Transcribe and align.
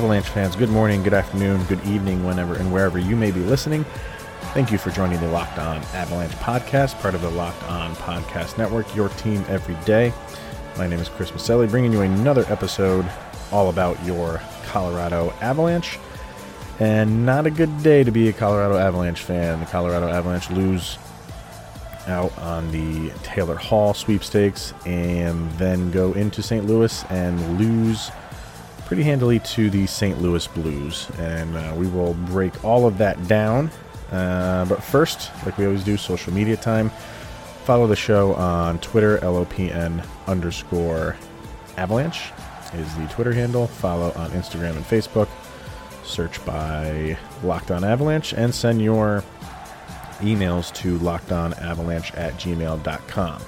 Avalanche 0.00 0.30
fans, 0.30 0.56
good 0.56 0.70
morning, 0.70 1.02
good 1.02 1.12
afternoon, 1.12 1.62
good 1.64 1.84
evening, 1.84 2.24
whenever 2.24 2.54
and 2.54 2.72
wherever 2.72 2.98
you 2.98 3.14
may 3.14 3.30
be 3.30 3.40
listening. 3.40 3.84
Thank 4.54 4.72
you 4.72 4.78
for 4.78 4.88
joining 4.90 5.20
the 5.20 5.28
Locked 5.28 5.58
On 5.58 5.76
Avalanche 5.92 6.32
podcast, 6.36 6.98
part 7.02 7.14
of 7.14 7.20
the 7.20 7.28
Locked 7.28 7.62
On 7.64 7.94
Podcast 7.96 8.56
Network, 8.56 8.96
your 8.96 9.10
team 9.10 9.44
every 9.46 9.74
day. 9.84 10.10
My 10.78 10.86
name 10.86 11.00
is 11.00 11.10
Chris 11.10 11.32
Maselli, 11.32 11.68
bringing 11.68 11.92
you 11.92 12.00
another 12.00 12.46
episode 12.48 13.04
all 13.52 13.68
about 13.68 14.02
your 14.02 14.40
Colorado 14.64 15.34
Avalanche. 15.42 15.98
And 16.78 17.26
not 17.26 17.44
a 17.44 17.50
good 17.50 17.82
day 17.82 18.02
to 18.02 18.10
be 18.10 18.30
a 18.30 18.32
Colorado 18.32 18.78
Avalanche 18.78 19.20
fan. 19.20 19.60
The 19.60 19.66
Colorado 19.66 20.08
Avalanche 20.08 20.50
lose 20.50 20.96
out 22.06 22.36
on 22.38 22.72
the 22.72 23.10
Taylor 23.22 23.56
Hall 23.56 23.92
sweepstakes 23.92 24.72
and 24.86 25.50
then 25.58 25.90
go 25.90 26.14
into 26.14 26.42
St. 26.42 26.64
Louis 26.64 27.04
and 27.10 27.58
lose 27.58 28.10
pretty 28.90 29.04
handily 29.04 29.38
to 29.38 29.70
the 29.70 29.86
St. 29.86 30.20
Louis 30.20 30.44
Blues. 30.48 31.08
And 31.20 31.56
uh, 31.56 31.72
we 31.76 31.86
will 31.86 32.14
break 32.14 32.64
all 32.64 32.88
of 32.88 32.98
that 32.98 33.28
down. 33.28 33.70
Uh, 34.10 34.64
but 34.64 34.82
first, 34.82 35.30
like 35.46 35.56
we 35.58 35.64
always 35.64 35.84
do, 35.84 35.96
social 35.96 36.34
media 36.34 36.56
time. 36.56 36.90
Follow 37.62 37.86
the 37.86 37.94
show 37.94 38.34
on 38.34 38.80
Twitter, 38.80 39.18
LOPN 39.18 40.04
underscore 40.26 41.14
avalanche 41.76 42.32
is 42.74 42.92
the 42.96 43.06
Twitter 43.06 43.32
handle. 43.32 43.68
Follow 43.68 44.10
on 44.16 44.32
Instagram 44.32 44.74
and 44.74 44.84
Facebook. 44.84 45.28
Search 46.02 46.44
by 46.44 47.16
Locked 47.44 47.70
On 47.70 47.84
Avalanche 47.84 48.32
and 48.32 48.52
send 48.52 48.82
your 48.82 49.22
emails 50.18 50.74
to 50.74 50.98
lockedonavalanche 50.98 52.18
at 52.18 52.34
gmail.com. 52.34 53.42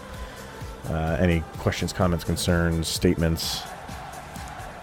Uh, 0.89 1.17
any 1.19 1.41
questions, 1.59 1.93
comments, 1.93 2.23
concerns, 2.23 2.87
statements, 2.87 3.65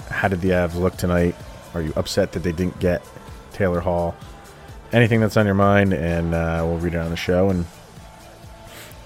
how 0.09 0.27
did 0.27 0.41
the 0.41 0.49
Avs 0.49 0.75
look 0.75 0.97
tonight? 0.97 1.35
Are 1.73 1.81
you 1.81 1.93
upset 1.95 2.31
that 2.33 2.43
they 2.43 2.51
didn't 2.51 2.79
get 2.79 3.03
Taylor 3.53 3.79
Hall? 3.79 4.15
Anything 4.91 5.19
that's 5.19 5.37
on 5.37 5.45
your 5.45 5.55
mind, 5.55 5.93
and 5.93 6.33
uh, 6.33 6.63
we'll 6.65 6.79
read 6.79 6.95
it 6.95 6.97
on 6.97 7.11
the 7.11 7.15
show 7.15 7.49
and 7.49 7.65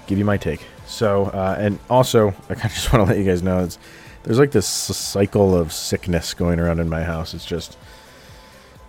give 0.08 0.18
you 0.18 0.26
my 0.26 0.38
take. 0.38 0.66
So, 0.86 1.26
uh, 1.26 1.56
and 1.60 1.80
also, 1.90 2.30
I 2.50 2.56
kind 2.56 2.66
of 2.66 2.72
just 2.72 2.92
want 2.94 3.06
to 3.06 3.14
let 3.14 3.18
you 3.18 3.26
guys 3.30 3.44
know 3.44 3.64
it's 3.64 3.78
there's 4.24 4.40
like 4.40 4.52
this 4.52 4.68
cycle 4.68 5.56
of 5.56 5.74
sickness 5.74 6.34
going 6.34 6.60
around 6.60 6.80
in 6.80 6.90
my 6.90 7.04
house. 7.04 7.34
It's 7.34 7.46
just, 7.46 7.78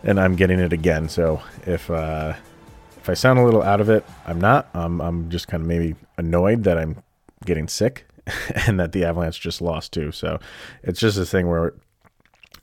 and 0.05 0.21
I'm 0.21 0.37
getting 0.37 0.61
it 0.61 0.73
again. 0.73 1.09
So 1.09 1.43
if 1.67 1.91
uh, 1.91 2.35
if 2.97 3.09
I 3.09 3.15
sound 3.15 3.39
a 3.39 3.45
little 3.45 3.63
out 3.63 3.81
of 3.81 3.91
it, 3.91 4.05
I'm 4.27 4.41
not. 4.41 4.69
I'm 4.75 5.01
I'm 5.01 5.31
just 5.31 5.49
kind 5.49 5.63
of 5.63 5.67
maybe 5.67 5.97
annoyed 6.17 6.65
that 6.65 6.79
I'm 6.79 7.03
getting 7.45 7.69
sick 7.69 8.07
and 8.67 8.79
that 8.81 8.93
the 8.93 9.05
Avalanche 9.05 9.41
just 9.41 9.61
lost 9.61 9.93
too. 9.93 10.13
So 10.13 10.39
it's 10.83 11.01
just 11.01 11.17
this 11.17 11.31
thing 11.31 11.49
where 11.49 11.75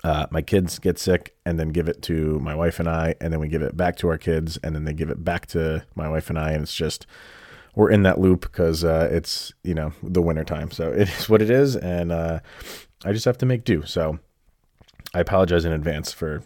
uh, 0.04 0.26
my 0.32 0.42
kids 0.42 0.80
get 0.80 0.98
sick 0.98 1.36
and 1.46 1.60
then 1.60 1.70
give 1.70 1.88
it 1.88 2.02
to 2.04 2.40
my 2.40 2.56
wife 2.56 2.80
and 2.80 2.90
I, 2.90 3.16
and 3.22 3.32
then 3.32 3.40
we 3.40 3.48
give 3.48 3.62
it 3.62 3.78
back 3.78 3.98
to 3.98 4.08
our 4.10 4.18
kids, 4.18 4.58
and 4.64 4.76
then 4.76 4.86
they 4.86 4.94
give 4.94 5.10
it 5.10 5.24
back 5.24 5.46
to 5.48 5.86
my 5.96 6.10
wife 6.10 6.30
and 6.30 6.40
I, 6.40 6.52
and 6.52 6.64
it's 6.64 6.74
just 6.74 7.06
we're 7.76 7.92
in 7.92 8.04
that 8.04 8.20
loop 8.20 8.42
because 8.42 8.84
uh, 8.84 9.10
it's 9.12 9.54
you 9.64 9.74
know 9.74 9.94
the 10.02 10.22
winter 10.22 10.44
time, 10.44 10.72
so 10.72 10.92
it 10.92 11.10
is 11.10 11.30
what 11.30 11.42
it 11.42 11.50
is, 11.50 11.76
and 11.76 12.12
uh, 12.12 12.40
I 13.06 13.14
just 13.14 13.26
have 13.26 13.38
to 13.40 13.46
make 13.46 13.64
do. 13.64 13.86
So 13.86 14.20
I 15.14 15.20
apologize 15.20 15.66
in 15.66 15.72
advance 15.72 16.12
for. 16.12 16.44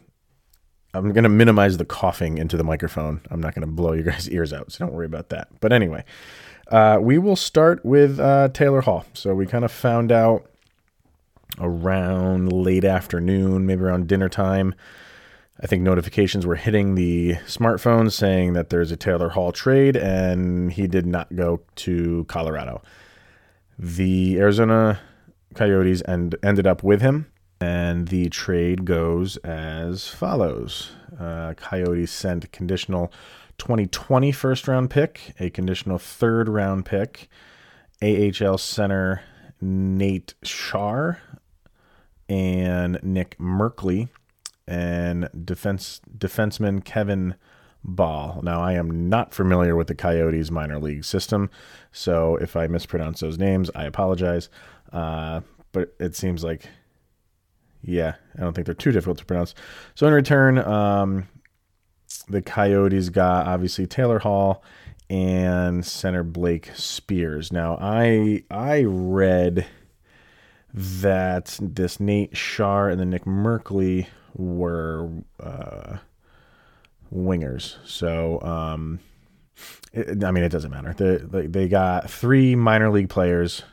I'm 0.93 1.11
gonna 1.11 1.27
minimize 1.27 1.75
the 1.75 1.83
coughing 1.83 2.37
into 2.37 2.55
the 2.55 2.63
microphone. 2.63 3.19
I'm 3.29 3.41
not 3.41 3.53
gonna 3.53 3.67
blow 3.67 3.91
you 3.91 4.03
guys' 4.03 4.29
ears 4.29 4.53
out, 4.53 4.71
so 4.71 4.85
don't 4.85 4.93
worry 4.93 5.05
about 5.05 5.29
that. 5.29 5.49
But 5.59 5.73
anyway, 5.73 6.05
uh, 6.71 6.99
we 7.01 7.17
will 7.17 7.35
start 7.35 7.83
with 7.85 8.19
uh, 8.19 8.49
Taylor 8.53 8.81
Hall. 8.81 9.05
So 9.13 9.35
we 9.35 9.45
kind 9.45 9.65
of 9.65 9.71
found 9.71 10.11
out 10.11 10.49
around 11.59 12.51
late 12.51 12.85
afternoon, 12.85 13.65
maybe 13.65 13.83
around 13.83 14.07
dinner 14.07 14.29
time. 14.29 14.75
I 15.61 15.67
think 15.67 15.83
notifications 15.83 16.45
were 16.45 16.55
hitting 16.55 16.95
the 16.95 17.35
smartphones 17.45 18.11
saying 18.11 18.53
that 18.53 18.69
there's 18.69 18.91
a 18.91 18.97
Taylor 18.97 19.29
Hall 19.29 19.51
trade 19.51 19.95
and 19.95 20.71
he 20.71 20.85
did 20.85 21.05
not 21.05 21.33
go 21.33 21.61
to 21.75 22.25
Colorado. 22.27 22.81
The 23.79 24.37
Arizona 24.37 24.99
Coyotes 25.53 26.03
end, 26.07 26.35
ended 26.43 26.67
up 26.67 26.83
with 26.83 27.01
him, 27.01 27.31
and 27.61 28.09
the 28.09 28.29
trade 28.29 28.83
goes 28.83 29.37
as 29.37 30.07
follows 30.07 30.91
uh, 31.19 31.53
Coyotes 31.55 32.11
sent 32.11 32.51
conditional 32.51 33.11
2020 33.57 34.31
first 34.33 34.67
round 34.67 34.89
pick, 34.89 35.33
a 35.39 35.49
conditional 35.49 35.97
third 35.97 36.49
round 36.49 36.85
pick, 36.85 37.29
AHL 38.01 38.57
center 38.57 39.23
Nate 39.61 40.33
Schnarr, 40.43 41.17
and 42.29 42.99
Nick 43.03 43.37
Merkley 43.37 44.09
and 44.67 45.29
defense 45.45 46.01
defenseman 46.17 46.83
Kevin 46.83 47.35
Bahl. 47.83 48.41
Now 48.43 48.61
I 48.61 48.73
am 48.73 49.09
not 49.09 49.33
familiar 49.33 49.75
with 49.75 49.87
the 49.87 49.95
Coyotes 49.95 50.49
minor 50.49 50.79
league 50.79 51.05
system, 51.05 51.49
so 51.91 52.35
if 52.37 52.55
I 52.55 52.67
mispronounce 52.67 53.19
those 53.19 53.37
names, 53.37 53.69
I 53.75 53.85
apologize. 53.85 54.49
Uh, 54.91 55.41
but 55.71 55.93
it 55.99 56.15
seems 56.15 56.43
like, 56.43 56.67
yeah, 57.83 58.15
I 58.37 58.41
don't 58.41 58.53
think 58.53 58.65
they're 58.65 58.73
too 58.73 58.91
difficult 58.91 59.17
to 59.19 59.25
pronounce. 59.25 59.53
So 59.93 60.07
in 60.07 60.13
return, 60.13 60.57
um, 60.57 61.27
the 62.27 62.41
Coyotes 62.41 63.09
got 63.09 63.47
obviously 63.47 63.85
Taylor 63.85 64.19
Hall 64.19 64.63
and 65.09 65.85
center 65.85 66.23
Blake 66.23 66.71
Speers. 66.75 67.51
Now 67.51 67.77
I 67.79 68.43
I 68.49 68.83
read 68.87 69.67
that 70.75 71.57
this 71.61 72.01
Nate 72.01 72.33
Schnarr 72.33 72.91
and 72.91 72.99
the 72.99 73.05
Nick 73.05 73.23
Merkley 73.23 74.07
were 74.35 75.09
uh, 75.39 75.97
wingers. 77.13 77.77
So, 77.85 78.41
um, 78.41 78.99
it, 79.93 80.21
I 80.21 80.31
mean, 80.31 80.43
it 80.43 80.49
doesn't 80.49 80.71
matter. 80.71 80.93
They, 80.93 81.47
they 81.47 81.67
got 81.69 82.09
three 82.09 82.55
minor 82.55 82.89
league 82.91 83.07
players, 83.07 83.63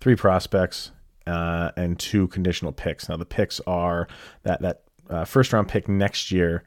three 0.00 0.14
prospects, 0.14 0.92
uh, 1.26 1.72
and 1.76 1.98
two 1.98 2.28
conditional 2.28 2.70
picks. 2.70 3.08
Now, 3.08 3.16
the 3.16 3.26
picks 3.26 3.60
are 3.66 4.06
that 4.44 4.62
that 4.62 4.82
uh, 5.10 5.24
first 5.24 5.52
round 5.52 5.66
pick 5.66 5.88
next 5.88 6.30
year 6.30 6.62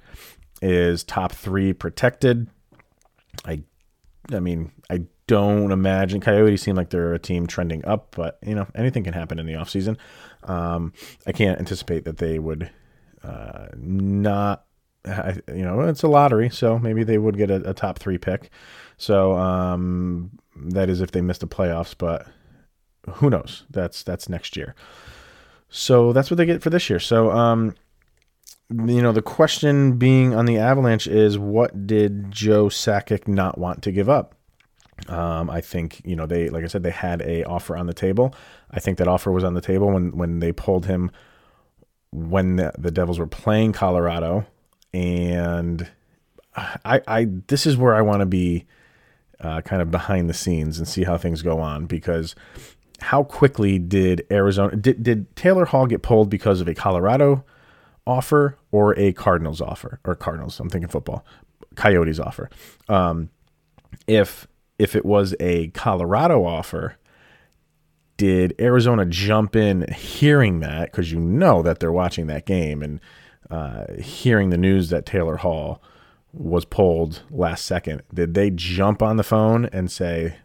is 0.62 1.06
top 1.06 1.32
three 1.32 1.72
protected. 1.72 2.50
I, 3.46 3.64
I 4.34 4.42
mean, 4.42 4.74
I 4.90 5.06
don't 5.28 5.72
imagine 5.72 6.22
Coyotes 6.22 6.62
seem 6.62 6.76
like 6.76 6.90
they're 6.90 7.14
a 7.14 7.20
team 7.20 7.48
trending 7.48 7.86
up, 7.86 8.16
but 8.16 8.40
you 8.46 8.56
know 8.56 8.68
anything 8.76 9.04
can 9.04 9.14
happen 9.14 9.40
in 9.40 9.46
the 9.46 9.54
offseason. 9.54 9.98
Um, 10.44 10.94
I 11.26 11.32
can't 11.34 11.60
anticipate 11.60 12.06
that 12.06 12.18
they 12.18 12.40
would 12.40 12.70
uh, 13.24 13.68
not. 13.76 14.64
You 15.06 15.64
know, 15.64 15.82
it's 15.82 16.04
a 16.04 16.08
lottery, 16.10 16.50
so 16.50 16.78
maybe 16.78 17.04
they 17.04 17.18
would 17.18 17.38
get 17.38 17.50
a, 17.50 17.70
a 17.70 17.74
top 17.74 17.98
three 17.98 18.18
pick. 18.18 18.50
So 18.98 19.38
um, 19.38 20.32
that 20.56 20.90
is 20.90 21.00
if 21.00 21.12
they 21.12 21.22
missed 21.22 21.42
the 21.42 21.48
playoffs, 21.48 21.96
but 21.98 22.28
who 23.16 23.30
knows? 23.30 23.64
That's 23.70 24.04
that's 24.04 24.28
next 24.28 24.58
year. 24.58 24.76
So 25.70 26.14
that's 26.14 26.30
what 26.30 26.38
they 26.38 26.46
get 26.46 26.62
for 26.62 26.70
this 26.70 26.90
year. 26.90 27.00
So 27.00 27.32
um, 27.32 27.76
you 28.70 29.02
know, 29.02 29.12
the 29.12 29.22
question 29.22 29.98
being 29.98 30.34
on 30.34 30.46
the 30.46 30.58
Avalanche 30.58 31.08
is 31.08 31.38
what 31.38 31.88
did 31.88 32.32
Joe 32.32 32.66
Sakic 32.66 33.28
not 33.28 33.58
want 33.58 33.82
to 33.84 33.92
give 33.92 34.10
up? 34.10 34.36
Um, 35.08 35.50
I 35.50 35.62
think 35.62 36.02
you 36.04 36.16
know 36.16 36.26
they, 36.26 36.50
like 36.50 36.64
I 36.64 36.68
said, 36.68 36.84
they 36.84 36.92
had 36.92 37.22
a 37.22 37.44
offer 37.44 37.78
on 37.78 37.88
the 37.88 37.94
table. 37.94 38.34
I 38.72 38.80
think 38.80 38.98
that 38.98 39.08
offer 39.08 39.32
was 39.32 39.44
on 39.44 39.54
the 39.54 39.62
table 39.62 39.92
when 39.92 40.16
when 40.18 40.40
they 40.40 40.52
pulled 40.52 40.86
him 40.86 41.12
when 42.12 42.56
the, 42.56 42.72
the 42.78 42.92
Devils 42.92 43.20
were 43.20 43.28
playing 43.28 43.74
Colorado, 43.74 44.46
and 44.94 45.88
I, 46.56 47.02
I 47.08 47.28
this 47.48 47.66
is 47.66 47.78
where 47.78 47.94
I 47.94 48.02
want 48.02 48.22
to 48.22 48.26
be 48.26 48.66
uh, 49.40 49.62
kind 49.62 49.82
of 49.82 49.92
behind 49.92 50.30
the 50.30 50.34
scenes 50.34 50.78
and 50.78 50.88
see 50.88 51.04
how 51.04 51.18
things 51.18 51.42
go 51.42 51.60
on 51.60 51.86
because 51.86 52.36
how 53.00 53.24
quickly 53.24 53.78
did 53.78 54.26
Arizona 54.32 54.76
did, 54.76 55.04
did 55.04 55.36
Taylor 55.36 55.66
Hall 55.66 55.86
get 55.86 56.02
pulled 56.02 56.30
because 56.30 56.62
of 56.62 56.68
a 56.68 56.74
Colorado 56.74 57.46
offer 58.06 58.58
or 58.72 58.98
a 58.98 59.14
Cardinals 59.14 59.62
offer 59.62 60.00
or 60.04 60.16
Cardinals? 60.16 60.60
I'm 60.60 60.70
thinking 60.70 60.90
football, 60.90 61.24
Coyotes 61.76 62.20
offer. 62.20 62.50
Um, 62.90 63.30
if 64.08 64.48
if 64.80 64.96
it 64.96 65.06
was 65.06 65.36
a 65.40 65.70
Colorado 65.70 66.46
offer, 66.46 66.98
did 68.18 68.56
Arizona 68.60 69.06
jump 69.06 69.56
in 69.56 69.92
hearing 69.94 70.60
that 70.60 70.92
because 70.92 71.12
you 71.12 71.20
know 71.20 71.62
that 71.62 71.80
they're 71.80 71.92
watching 71.92 72.28
that 72.28 72.46
game 72.46 72.82
and 72.82 73.00
uh, 73.50 73.86
hearing 74.02 74.50
the 74.50 74.58
news 74.58 74.90
that 74.90 75.06
Taylor 75.06 75.38
Hall 75.38 75.82
was 76.34 76.66
pulled 76.66 77.22
last 77.30 77.66
second? 77.66 78.02
Did 78.14 78.34
they 78.34 78.50
jump 78.50 79.02
on 79.02 79.18
the 79.18 79.24
phone 79.24 79.66
and 79.66 79.92
say, 79.92 80.38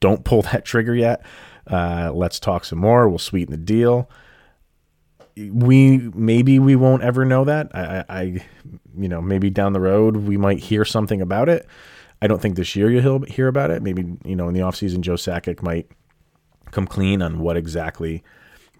"Don't 0.00 0.24
pull 0.24 0.42
that 0.42 0.64
trigger 0.64 0.94
yet. 0.94 1.24
Uh, 1.66 2.12
let's 2.14 2.40
talk 2.40 2.64
some 2.64 2.78
more. 2.78 3.08
We'll 3.08 3.18
sweeten 3.18 3.52
the 3.52 3.58
deal." 3.58 4.08
We 5.36 5.98
maybe 6.14 6.58
we 6.58 6.74
won't 6.74 7.04
ever 7.04 7.24
know 7.24 7.44
that. 7.44 7.70
I, 7.72 8.04
I, 8.08 8.22
you 8.96 9.08
know, 9.08 9.22
maybe 9.22 9.50
down 9.50 9.72
the 9.72 9.80
road 9.80 10.16
we 10.16 10.36
might 10.36 10.58
hear 10.58 10.84
something 10.84 11.20
about 11.20 11.48
it. 11.48 11.66
I 12.20 12.26
don't 12.26 12.40
think 12.40 12.56
this 12.56 12.74
year 12.74 12.90
you'll 12.90 13.22
hear 13.22 13.48
about 13.48 13.70
it. 13.70 13.82
Maybe, 13.82 14.04
you 14.24 14.36
know, 14.36 14.48
in 14.48 14.54
the 14.54 14.60
offseason, 14.60 15.00
Joe 15.00 15.14
Sakic 15.14 15.62
might 15.62 15.90
come 16.70 16.86
clean 16.86 17.22
on 17.22 17.38
what 17.38 17.56
exactly 17.56 18.22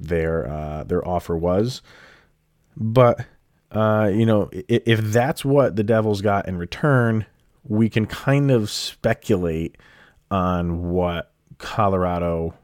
their 0.00 0.49
uh, 0.49 0.85
their 0.85 1.06
offer 1.06 1.37
was. 1.37 1.82
But 2.76 3.25
uh, 3.70 4.11
you 4.12 4.26
know, 4.26 4.49
if, 4.52 4.82
if 4.87 5.00
that's 5.00 5.44
what 5.44 5.76
the 5.76 5.85
Devils 5.85 6.23
got 6.23 6.49
in 6.49 6.56
return, 6.56 7.26
we 7.64 7.88
can 7.88 8.06
kind 8.06 8.50
of 8.50 8.70
speculate 8.70 9.76
on 10.31 10.91
what 10.91 11.32
Colorado 11.58 12.55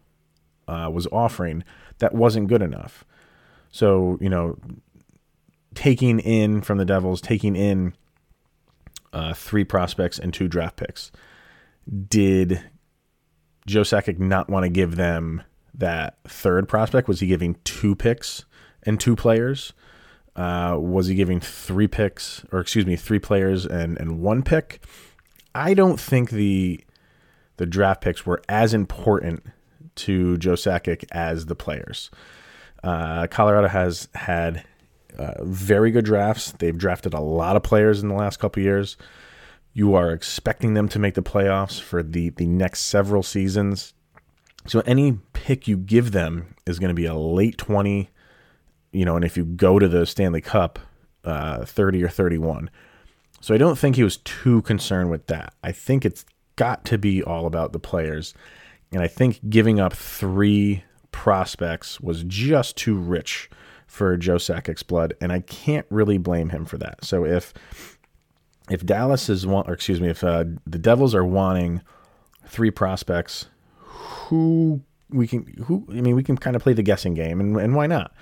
uh, 0.68 0.90
was 0.92 1.06
offering 1.08 1.64
that 1.98 2.14
wasn't 2.14 2.48
good 2.48 2.62
enough. 2.62 3.04
So, 3.70 4.18
you 4.20 4.28
know, 4.28 4.56
taking 5.74 6.20
in 6.20 6.62
from 6.62 6.78
the 6.78 6.84
Devils, 6.84 7.20
taking 7.20 7.56
in 7.56 7.94
uh, 9.14 9.32
three 9.32 9.64
prospects 9.64 10.18
and 10.18 10.34
two 10.34 10.48
draft 10.48 10.76
picks, 10.76 11.12
did 12.08 12.62
Joe 13.66 13.82
Sakic 13.82 14.18
not 14.18 14.50
want 14.50 14.64
to 14.64 14.68
give 14.68 14.96
them 14.96 15.42
that 15.72 16.18
third 16.26 16.68
prospect? 16.68 17.08
Was 17.08 17.20
he 17.20 17.26
giving 17.26 17.56
two 17.64 17.94
picks 17.94 18.44
and 18.82 19.00
two 19.00 19.16
players? 19.16 19.72
Uh, 20.36 20.76
was 20.80 21.06
he 21.06 21.14
giving 21.14 21.38
three 21.40 21.86
picks, 21.86 22.44
or 22.50 22.58
excuse 22.58 22.84
me, 22.86 22.96
three 22.96 23.20
players 23.20 23.64
and, 23.64 23.98
and 23.98 24.20
one 24.20 24.42
pick? 24.42 24.84
I 25.54 25.74
don't 25.74 26.00
think 26.00 26.30
the 26.30 26.84
the 27.56 27.66
draft 27.66 28.00
picks 28.00 28.26
were 28.26 28.42
as 28.48 28.74
important 28.74 29.44
to 29.94 30.36
Joe 30.38 30.54
Sakic 30.54 31.04
as 31.12 31.46
the 31.46 31.54
players. 31.54 32.10
Uh, 32.82 33.28
Colorado 33.28 33.68
has 33.68 34.08
had 34.14 34.64
uh, 35.18 35.42
very 35.42 35.90
good 35.90 36.04
drafts. 36.04 36.52
They've 36.52 36.76
drafted 36.76 37.14
a 37.14 37.20
lot 37.20 37.56
of 37.56 37.62
players 37.62 38.02
in 38.02 38.08
the 38.08 38.14
last 38.14 38.38
couple 38.38 38.62
years. 38.62 38.96
You 39.72 39.94
are 39.94 40.12
expecting 40.12 40.74
them 40.74 40.88
to 40.90 40.98
make 40.98 41.14
the 41.14 41.22
playoffs 41.22 41.80
for 41.80 42.02
the 42.02 42.30
the 42.30 42.46
next 42.46 42.82
several 42.82 43.22
seasons. 43.22 43.94
So 44.66 44.80
any 44.86 45.18
pick 45.32 45.68
you 45.68 45.76
give 45.76 46.12
them 46.12 46.54
is 46.66 46.78
going 46.78 46.88
to 46.88 46.94
be 46.94 47.06
a 47.06 47.14
late 47.14 47.58
20, 47.58 48.08
you 48.92 49.04
know, 49.04 49.16
and 49.16 49.24
if 49.24 49.36
you 49.36 49.44
go 49.44 49.78
to 49.78 49.88
the 49.88 50.06
Stanley 50.06 50.40
Cup, 50.40 50.78
uh, 51.24 51.64
30 51.64 52.02
or 52.02 52.08
31. 52.08 52.70
So 53.40 53.54
I 53.54 53.58
don't 53.58 53.78
think 53.78 53.96
he 53.96 54.02
was 54.02 54.16
too 54.18 54.62
concerned 54.62 55.10
with 55.10 55.26
that. 55.26 55.52
I 55.62 55.72
think 55.72 56.06
it's 56.06 56.24
got 56.56 56.84
to 56.86 56.96
be 56.96 57.22
all 57.22 57.46
about 57.46 57.72
the 57.72 57.78
players. 57.78 58.32
And 58.92 59.02
I 59.02 59.08
think 59.08 59.50
giving 59.50 59.80
up 59.80 59.92
three 59.92 60.84
prospects 61.12 62.00
was 62.00 62.24
just 62.24 62.76
too 62.76 62.96
rich 62.96 63.50
for 63.94 64.16
Joe 64.16 64.38
Sakic's 64.38 64.82
blood, 64.82 65.14
and 65.20 65.30
I 65.30 65.38
can't 65.38 65.86
really 65.88 66.18
blame 66.18 66.48
him 66.48 66.64
for 66.64 66.76
that. 66.78 67.04
So 67.04 67.24
if 67.24 67.54
if 68.68 68.84
Dallas 68.84 69.28
is 69.28 69.46
want, 69.46 69.68
or 69.68 69.72
excuse 69.72 70.00
me, 70.00 70.08
if 70.08 70.24
uh, 70.24 70.44
the 70.66 70.80
Devils 70.80 71.14
are 71.14 71.24
wanting 71.24 71.80
three 72.44 72.72
prospects, 72.72 73.46
who 73.76 74.82
we 75.10 75.28
can 75.28 75.46
who 75.66 75.86
I 75.90 76.00
mean 76.00 76.16
we 76.16 76.24
can 76.24 76.36
kind 76.36 76.56
of 76.56 76.62
play 76.62 76.72
the 76.72 76.82
guessing 76.82 77.14
game, 77.14 77.40
and 77.40 77.56
and 77.56 77.76
why 77.76 77.86
not? 77.86 78.12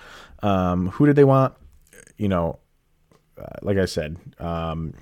Um, 0.42 0.88
who 0.88 1.06
did 1.06 1.16
they 1.16 1.24
want? 1.24 1.54
You 2.18 2.28
know, 2.28 2.58
uh, 3.40 3.56
like 3.62 3.78
I 3.78 3.86
said, 3.86 4.18
um, 4.38 4.92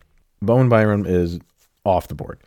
Bowen 0.41 0.69
Byram 0.69 1.05
is 1.05 1.41
off 1.85 2.07
the 2.07 2.15
board. 2.15 2.39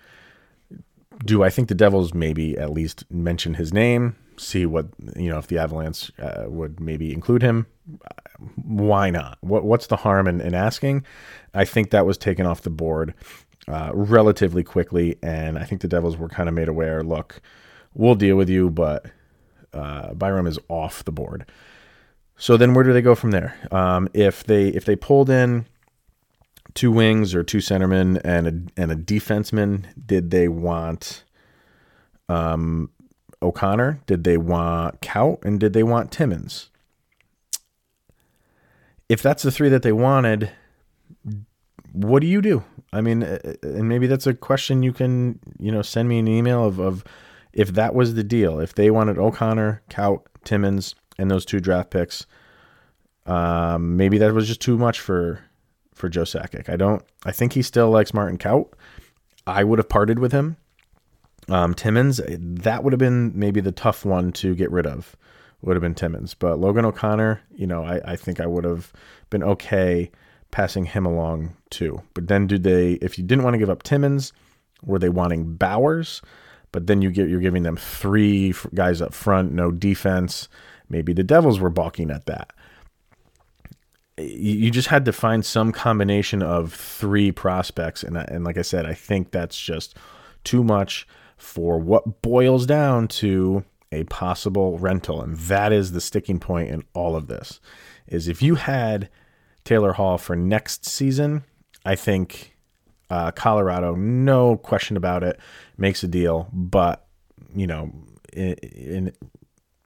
Do 1.25 1.43
I 1.43 1.49
think 1.49 1.67
the 1.67 1.75
Devils 1.75 2.13
maybe 2.13 2.57
at 2.57 2.71
least 2.71 3.03
mention 3.11 3.55
his 3.55 3.73
name, 3.73 4.15
see 4.37 4.65
what 4.65 4.87
you 5.15 5.29
know 5.29 5.37
if 5.37 5.47
the 5.47 5.57
Avalanche 5.57 6.11
uh, 6.19 6.45
would 6.47 6.79
maybe 6.79 7.13
include 7.13 7.41
him? 7.41 7.65
Why 8.55 9.09
not? 9.09 9.37
What 9.41 9.63
what's 9.63 9.87
the 9.87 9.97
harm 9.97 10.27
in, 10.27 10.41
in 10.41 10.53
asking? 10.53 11.05
I 11.53 11.65
think 11.65 11.91
that 11.91 12.05
was 12.05 12.17
taken 12.17 12.45
off 12.45 12.61
the 12.61 12.69
board 12.69 13.13
uh, 13.67 13.91
relatively 13.93 14.63
quickly, 14.63 15.17
and 15.21 15.57
I 15.57 15.63
think 15.63 15.81
the 15.81 15.87
Devils 15.87 16.17
were 16.17 16.29
kind 16.29 16.49
of 16.49 16.55
made 16.55 16.67
aware. 16.67 17.03
Look, 17.03 17.41
we'll 17.93 18.15
deal 18.15 18.35
with 18.35 18.49
you, 18.49 18.69
but 18.69 19.05
uh, 19.73 20.13
Byram 20.13 20.47
is 20.47 20.59
off 20.69 21.03
the 21.03 21.11
board. 21.11 21.49
So 22.37 22.57
then, 22.57 22.73
where 22.73 22.83
do 22.83 22.93
they 22.93 23.01
go 23.01 23.15
from 23.15 23.31
there? 23.31 23.55
Um, 23.71 24.09
if 24.13 24.43
they 24.43 24.67
if 24.69 24.85
they 24.85 24.95
pulled 24.95 25.29
in 25.29 25.65
two 26.73 26.91
wings 26.91 27.35
or 27.35 27.43
two 27.43 27.59
centermen 27.59 28.19
and 28.23 28.47
a 28.47 28.81
and 28.81 28.91
a 28.91 28.95
defenseman, 28.95 29.85
did 30.05 30.31
they 30.31 30.47
want 30.47 31.23
um, 32.29 32.89
O'Connor? 33.43 34.01
Did 34.07 34.23
they 34.23 34.37
want 34.37 35.01
Kaut? 35.01 35.43
And 35.43 35.59
did 35.59 35.73
they 35.73 35.83
want 35.83 36.11
Timmins? 36.11 36.69
If 39.09 39.21
that's 39.21 39.43
the 39.43 39.51
three 39.51 39.69
that 39.69 39.83
they 39.83 39.91
wanted, 39.91 40.51
what 41.91 42.21
do 42.21 42.27
you 42.27 42.41
do? 42.41 42.63
I 42.91 43.01
mean, 43.01 43.21
and 43.21 43.89
maybe 43.89 44.07
that's 44.07 44.25
a 44.25 44.33
question 44.33 44.81
you 44.81 44.93
can, 44.93 45.39
you 45.59 45.71
know, 45.71 45.81
send 45.81 46.09
me 46.09 46.19
an 46.19 46.27
email 46.27 46.65
of, 46.65 46.79
of 46.79 47.03
if 47.51 47.73
that 47.73 47.93
was 47.93 48.15
the 48.15 48.23
deal. 48.23 48.59
If 48.59 48.73
they 48.73 48.89
wanted 48.89 49.17
O'Connor, 49.17 49.83
Kaut, 49.89 50.21
Timmins, 50.43 50.95
and 51.17 51.29
those 51.29 51.45
two 51.45 51.59
draft 51.59 51.91
picks, 51.91 52.25
um, 53.25 53.97
maybe 53.97 54.17
that 54.17 54.33
was 54.33 54.47
just 54.47 54.61
too 54.61 54.77
much 54.77 54.99
for 54.99 55.41
for 55.93 56.09
Joe 56.09 56.23
Sakic. 56.23 56.69
I 56.69 56.75
don't. 56.75 57.03
I 57.25 57.31
think 57.31 57.53
he 57.53 57.61
still 57.61 57.89
likes 57.89 58.13
Martin 58.13 58.37
Kaut. 58.37 58.73
I 59.45 59.63
would 59.63 59.79
have 59.79 59.89
parted 59.89 60.19
with 60.19 60.31
him. 60.31 60.57
Um, 61.49 61.73
Timmins, 61.73 62.21
that 62.27 62.83
would 62.83 62.93
have 62.93 62.99
been 62.99 63.31
maybe 63.35 63.61
the 63.61 63.71
tough 63.71 64.05
one 64.05 64.31
to 64.33 64.55
get 64.55 64.71
rid 64.71 64.85
of. 64.87 65.15
Would 65.61 65.75
have 65.75 65.81
been 65.81 65.95
Timmins. 65.95 66.33
but 66.33 66.59
Logan 66.59 66.85
O'Connor, 66.85 67.41
you 67.55 67.65
know, 67.65 67.85
I, 67.85 68.01
I 68.05 68.15
think 68.17 68.41
I 68.41 68.45
would 68.45 68.65
have 68.65 68.91
been 69.29 69.43
okay 69.43 70.11
passing 70.51 70.85
him 70.85 71.05
along 71.05 71.55
too. 71.69 72.01
But 72.13 72.27
then, 72.27 72.47
did 72.47 72.63
they? 72.63 72.93
If 72.93 73.17
you 73.17 73.23
didn't 73.23 73.43
want 73.43 73.53
to 73.53 73.57
give 73.59 73.69
up 73.69 73.83
Timmins, 73.83 74.33
were 74.83 74.99
they 74.99 75.09
wanting 75.09 75.55
Bowers? 75.55 76.21
But 76.73 76.87
then 76.87 77.01
you 77.01 77.11
get 77.11 77.29
you're 77.29 77.39
giving 77.39 77.63
them 77.63 77.77
three 77.77 78.53
guys 78.73 79.01
up 79.01 79.13
front, 79.13 79.53
no 79.53 79.71
defense. 79.71 80.49
Maybe 80.89 81.13
the 81.13 81.23
Devils 81.23 81.59
were 81.59 81.69
balking 81.69 82.11
at 82.11 82.25
that 82.25 82.51
you 84.17 84.69
just 84.69 84.89
had 84.89 85.05
to 85.05 85.13
find 85.13 85.43
some 85.43 85.71
combination 85.71 86.43
of 86.43 86.73
three 86.73 87.31
prospects 87.31 88.03
and 88.03 88.15
and 88.15 88.43
like 88.43 88.57
I 88.57 88.61
said 88.61 88.85
I 88.85 88.93
think 88.93 89.31
that's 89.31 89.59
just 89.59 89.97
too 90.43 90.63
much 90.63 91.07
for 91.43 91.77
what 91.77 92.21
boils 92.21 92.65
down 92.65 93.07
to 93.07 93.65
a 93.91 94.05
possible 94.05 94.79
rental 94.79 95.21
and 95.21 95.37
that 95.37 95.71
is 95.73 95.91
the 95.91 96.01
sticking 96.01 96.39
point 96.39 96.69
in 96.69 96.83
all 96.93 97.15
of 97.15 97.27
this 97.27 97.59
is 98.07 98.27
if 98.27 98.41
you 98.41 98.55
had 98.55 99.09
Taylor 99.65 99.93
Hall 99.93 100.17
for 100.17 100.35
next 100.35 100.85
season 100.85 101.43
I 101.85 101.95
think 101.95 102.55
uh, 103.09 103.31
Colorado 103.31 103.93
no 103.93 104.55
question 104.55 104.95
about 104.95 105.21
it 105.21 105.39
makes 105.77 106.01
a 106.01 106.07
deal 106.07 106.47
but 106.53 107.05
you 107.53 107.67
know 107.67 107.91
in, 108.31 108.53
in 108.53 109.13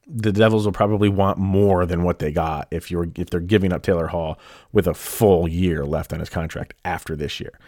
the 0.06 0.32
Devils 0.32 0.64
will 0.64 0.72
probably 0.72 1.08
want 1.08 1.38
more 1.38 1.84
than 1.84 2.02
what 2.02 2.18
they 2.18 2.32
got 2.32 2.68
if 2.70 2.90
you're 2.90 3.08
if 3.16 3.30
they're 3.30 3.40
giving 3.40 3.72
up 3.72 3.82
Taylor 3.82 4.06
Hall 4.06 4.38
with 4.72 4.86
a 4.86 4.94
full 4.94 5.46
year 5.46 5.84
left 5.84 6.12
on 6.12 6.20
his 6.20 6.30
contract 6.30 6.74
after 6.84 7.14
this 7.14 7.40
year. 7.40 7.58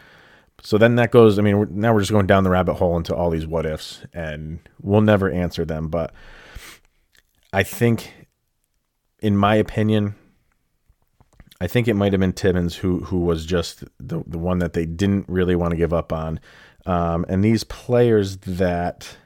So 0.62 0.78
then 0.78 0.96
that 0.96 1.10
goes. 1.10 1.38
I 1.38 1.42
mean, 1.42 1.58
we're, 1.58 1.66
now 1.66 1.94
we're 1.94 2.00
just 2.00 2.12
going 2.12 2.26
down 2.26 2.44
the 2.44 2.50
rabbit 2.50 2.74
hole 2.74 2.96
into 2.96 3.14
all 3.14 3.30
these 3.30 3.46
what 3.46 3.66
ifs, 3.66 4.02
and 4.12 4.60
we'll 4.80 5.00
never 5.00 5.30
answer 5.30 5.64
them. 5.64 5.88
But 5.88 6.12
I 7.52 7.62
think, 7.62 8.12
in 9.20 9.36
my 9.36 9.54
opinion, 9.54 10.14
I 11.60 11.66
think 11.66 11.88
it 11.88 11.94
might 11.94 12.12
have 12.12 12.20
been 12.20 12.32
Timmins 12.32 12.76
who 12.76 13.00
who 13.00 13.20
was 13.20 13.46
just 13.46 13.84
the 13.98 14.22
the 14.26 14.38
one 14.38 14.58
that 14.58 14.72
they 14.72 14.86
didn't 14.86 15.28
really 15.28 15.56
want 15.56 15.72
to 15.72 15.76
give 15.76 15.92
up 15.92 16.12
on, 16.12 16.40
um, 16.86 17.24
and 17.28 17.44
these 17.44 17.64
players 17.64 18.38
that 18.38 19.16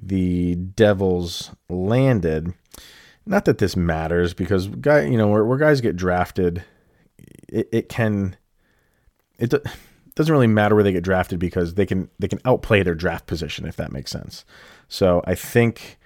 the 0.00 0.54
Devils 0.54 1.50
landed. 1.68 2.54
Not 3.26 3.46
that 3.46 3.56
this 3.56 3.74
matters 3.74 4.34
because 4.34 4.68
guy, 4.68 5.04
you 5.04 5.16
know, 5.16 5.28
where, 5.28 5.44
where 5.46 5.56
guys 5.56 5.80
get 5.80 5.96
drafted, 5.96 6.62
it, 7.48 7.68
it 7.72 7.88
can 7.88 8.36
it 9.38 9.54
doesn't 10.14 10.32
really 10.32 10.46
matter 10.46 10.74
where 10.74 10.84
they 10.84 10.92
get 10.92 11.04
drafted 11.04 11.38
because 11.38 11.74
they 11.74 11.86
can 11.86 12.08
they 12.18 12.28
can 12.28 12.40
outplay 12.44 12.82
their 12.82 12.94
draft 12.94 13.26
position 13.26 13.66
if 13.66 13.76
that 13.76 13.92
makes 13.92 14.10
sense. 14.10 14.44
So 14.88 15.22
I 15.26 15.34
think 15.34 15.98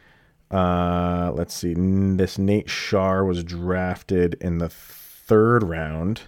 uh, 0.51 1.31
let's 1.35 1.55
see, 1.55 1.75
this 1.75 2.39
Nate 2.39 2.69
Schnarr 2.69 3.27
was 3.27 3.45
drafted 3.45 4.35
in 4.41 4.59
the 4.59 4.69
third 4.69 5.63
round. 5.63 6.23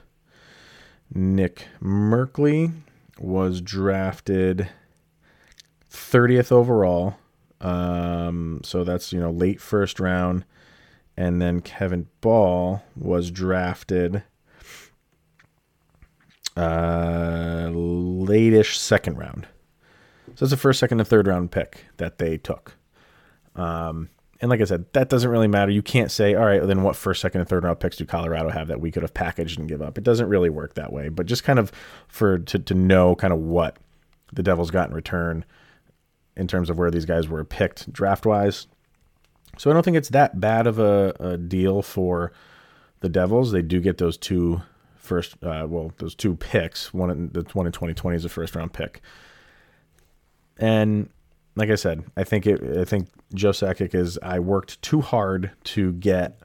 Nick 1.13 1.67
Merkley 1.83 2.73
was 3.19 3.61
drafted 3.61 4.69
30th 5.91 6.53
overall. 6.53 7.17
Um, 7.61 8.61
so 8.63 8.85
that's, 8.85 9.13
you 9.13 9.21
know, 9.21 9.31
late 9.31 9.61
first 9.61 9.99
round. 9.99 10.45
And 11.17 11.41
then 11.41 11.61
Kevin 11.61 12.09
Bahl 12.21 12.83
was 12.97 13.31
drafted 13.31 14.23
uh, 16.61 17.71
late-ish 17.73 18.79
second 18.79 19.17
round. 19.17 19.47
So 20.35 20.45
it's 20.45 20.51
the 20.51 20.57
first, 20.57 20.81
second, 20.81 21.01
and 21.01 21.09
third 21.09 21.27
round 21.27 21.51
pick 21.51 21.87
that 21.97 22.19
they 22.19 22.37
took. 22.37 22.77
Um, 23.57 24.11
and 24.41 24.49
like 24.49 24.61
I 24.61 24.65
said, 24.65 24.87
that 24.93 25.09
doesn't 25.09 25.31
really 25.31 25.49
matter. 25.49 25.71
You 25.71 25.83
can't 25.83 26.11
say, 26.11 26.35
all 26.35 26.47
right, 26.47 26.67
then 26.67 26.83
what 26.83 26.97
first, 26.97 27.21
second, 27.21 27.41
and 27.41 27.49
third 27.49 27.65
round 27.65 27.79
picks 27.81 27.97
do 27.97 28.07
Colorado 28.07 28.49
have 28.49 28.69
that 28.69 28.81
we 28.81 28.91
could 28.91 29.03
have 29.03 29.13
packaged 29.13 29.59
and 29.59 29.69
give 29.69 29.83
up? 29.83 29.99
It 29.99 30.05
doesn't 30.05 30.29
really 30.29 30.51
work 30.51 30.75
that 30.75 30.93
way. 30.93 31.09
But 31.09 31.27
just 31.27 31.45
kind 31.45 31.59
of 31.59 31.71
for 32.09 32.39
to, 32.39 32.59
to 32.59 32.75
know 32.75 33.15
kind 33.15 33.33
of 33.33 33.39
what 33.39 33.77
the 34.33 34.43
Devils 34.43 34.71
got 34.71 34.89
in 34.89 34.95
return 34.95 35.45
in 36.37 36.47
terms 36.47 36.71
of 36.71 36.79
where 36.79 36.91
these 36.91 37.05
guys 37.05 37.29
were 37.29 37.45
picked 37.45 37.93
draft 37.93 38.25
wise. 38.25 38.67
So 39.59 39.71
I 39.71 39.75
don't 39.75 39.83
think 39.83 39.97
it's 39.97 40.11
that 40.11 40.41
bad 40.41 40.67
of 40.67 40.79
a, 40.79 41.15
a 41.21 41.37
deal 41.37 41.83
for 41.83 42.33
the 43.01 43.09
Devils. 43.09 43.53
They 43.53 43.63
do 43.63 43.81
get 43.81 43.99
those 43.99 44.17
two 44.17 44.63
first, 45.11 45.35
uh, 45.43 45.67
well, 45.69 45.93
those 45.99 46.15
two 46.15 46.37
picks. 46.37 46.95
One 46.95 47.11
in, 47.11 47.31
the 47.33 47.45
one 47.53 47.67
in 47.67 47.73
2020 47.73 48.17
is 48.17 48.25
a 48.25 48.29
first 48.29 48.55
round 48.55 48.73
pick, 48.73 49.01
and 50.57 51.11
like 51.57 51.69
I 51.69 51.75
said, 51.75 52.05
I 52.17 52.23
think 52.23 52.47
it. 52.47 52.63
I 52.79 52.85
think 52.85 53.09
Joe 53.35 53.51
Sakic 53.51 53.93
is. 53.93 54.19
I 54.23 54.39
worked 54.39 54.81
too 54.83 55.01
hard 55.01 55.51
to 55.65 55.93
get 55.95 56.39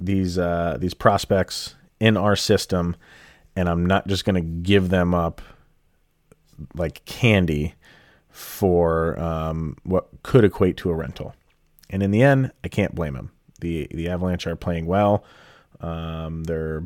these 0.00 0.36
uh, 0.36 0.78
these 0.80 0.94
prospects 0.94 1.76
in 2.00 2.16
our 2.16 2.34
system, 2.34 2.96
and 3.54 3.68
I'm 3.68 3.86
not 3.86 4.08
just 4.08 4.24
going 4.24 4.34
to 4.34 4.40
give 4.40 4.88
them 4.88 5.14
up 5.14 5.40
like 6.74 7.04
candy 7.04 7.74
for 8.30 9.18
um, 9.20 9.76
what 9.84 10.08
could 10.24 10.44
equate 10.44 10.76
to 10.78 10.90
a 10.90 10.94
rental. 10.94 11.34
And 11.88 12.02
in 12.02 12.10
the 12.10 12.22
end, 12.22 12.50
I 12.64 12.68
can't 12.68 12.96
blame 12.96 13.14
him. 13.14 13.30
the 13.60 13.86
The 13.92 14.08
Avalanche 14.08 14.48
are 14.48 14.56
playing 14.56 14.86
well. 14.86 15.24
Um, 15.80 16.44
they're 16.44 16.84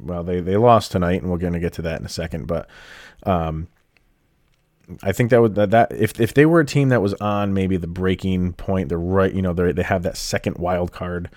well, 0.00 0.22
they 0.22 0.40
they 0.40 0.56
lost 0.56 0.92
tonight, 0.92 1.22
and 1.22 1.30
we're 1.30 1.38
going 1.38 1.52
to 1.52 1.60
get 1.60 1.72
to 1.74 1.82
that 1.82 2.00
in 2.00 2.06
a 2.06 2.10
second. 2.10 2.46
But 2.46 2.68
um, 3.24 3.68
I 5.02 5.12
think 5.12 5.30
that 5.30 5.40
would 5.40 5.54
that, 5.56 5.70
that 5.70 5.92
if 5.92 6.18
if 6.20 6.34
they 6.34 6.46
were 6.46 6.60
a 6.60 6.66
team 6.66 6.88
that 6.88 7.02
was 7.02 7.14
on 7.14 7.52
maybe 7.54 7.76
the 7.76 7.86
breaking 7.86 8.54
point, 8.54 8.88
the 8.88 8.98
right, 8.98 9.32
you 9.32 9.42
know, 9.42 9.52
they 9.52 9.72
they 9.72 9.82
have 9.82 10.02
that 10.02 10.16
second 10.16 10.56
wild 10.58 10.92
card, 10.92 11.30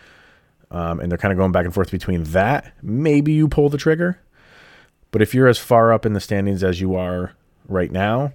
um, 0.70 1.00
and 1.00 1.12
they're 1.12 1.17
kind 1.17 1.31
of 1.31 1.38
going 1.38 1.51
back 1.51 1.65
and 1.65 1.74
forth 1.74 1.91
between 1.91 2.24
that. 2.25 2.74
Maybe 2.81 3.34
you 3.34 3.48
pull 3.48 3.70
the 3.70 3.77
trigger, 3.77 4.20
but 5.12 5.22
if 5.22 5.34
you're 5.34 5.48
as 5.48 5.58
far 5.58 5.91
up 5.91 6.05
in 6.05 6.13
the 6.13 6.22
standings 6.22 6.63
as 6.63 6.79
you 6.79 6.96
are 6.96 7.34
right 7.67 7.91
now, 7.91 8.34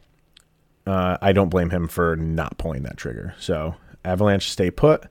uh, 0.87 1.17
I 1.21 1.33
don't 1.33 1.49
blame 1.49 1.71
him 1.71 1.89
for 1.89 2.17
not 2.17 2.59
pulling 2.59 2.83
that 2.83 2.97
trigger. 2.97 3.35
So 3.39 3.77
Avalanche 4.05 4.51
stay 4.51 4.71
put. 4.71 5.05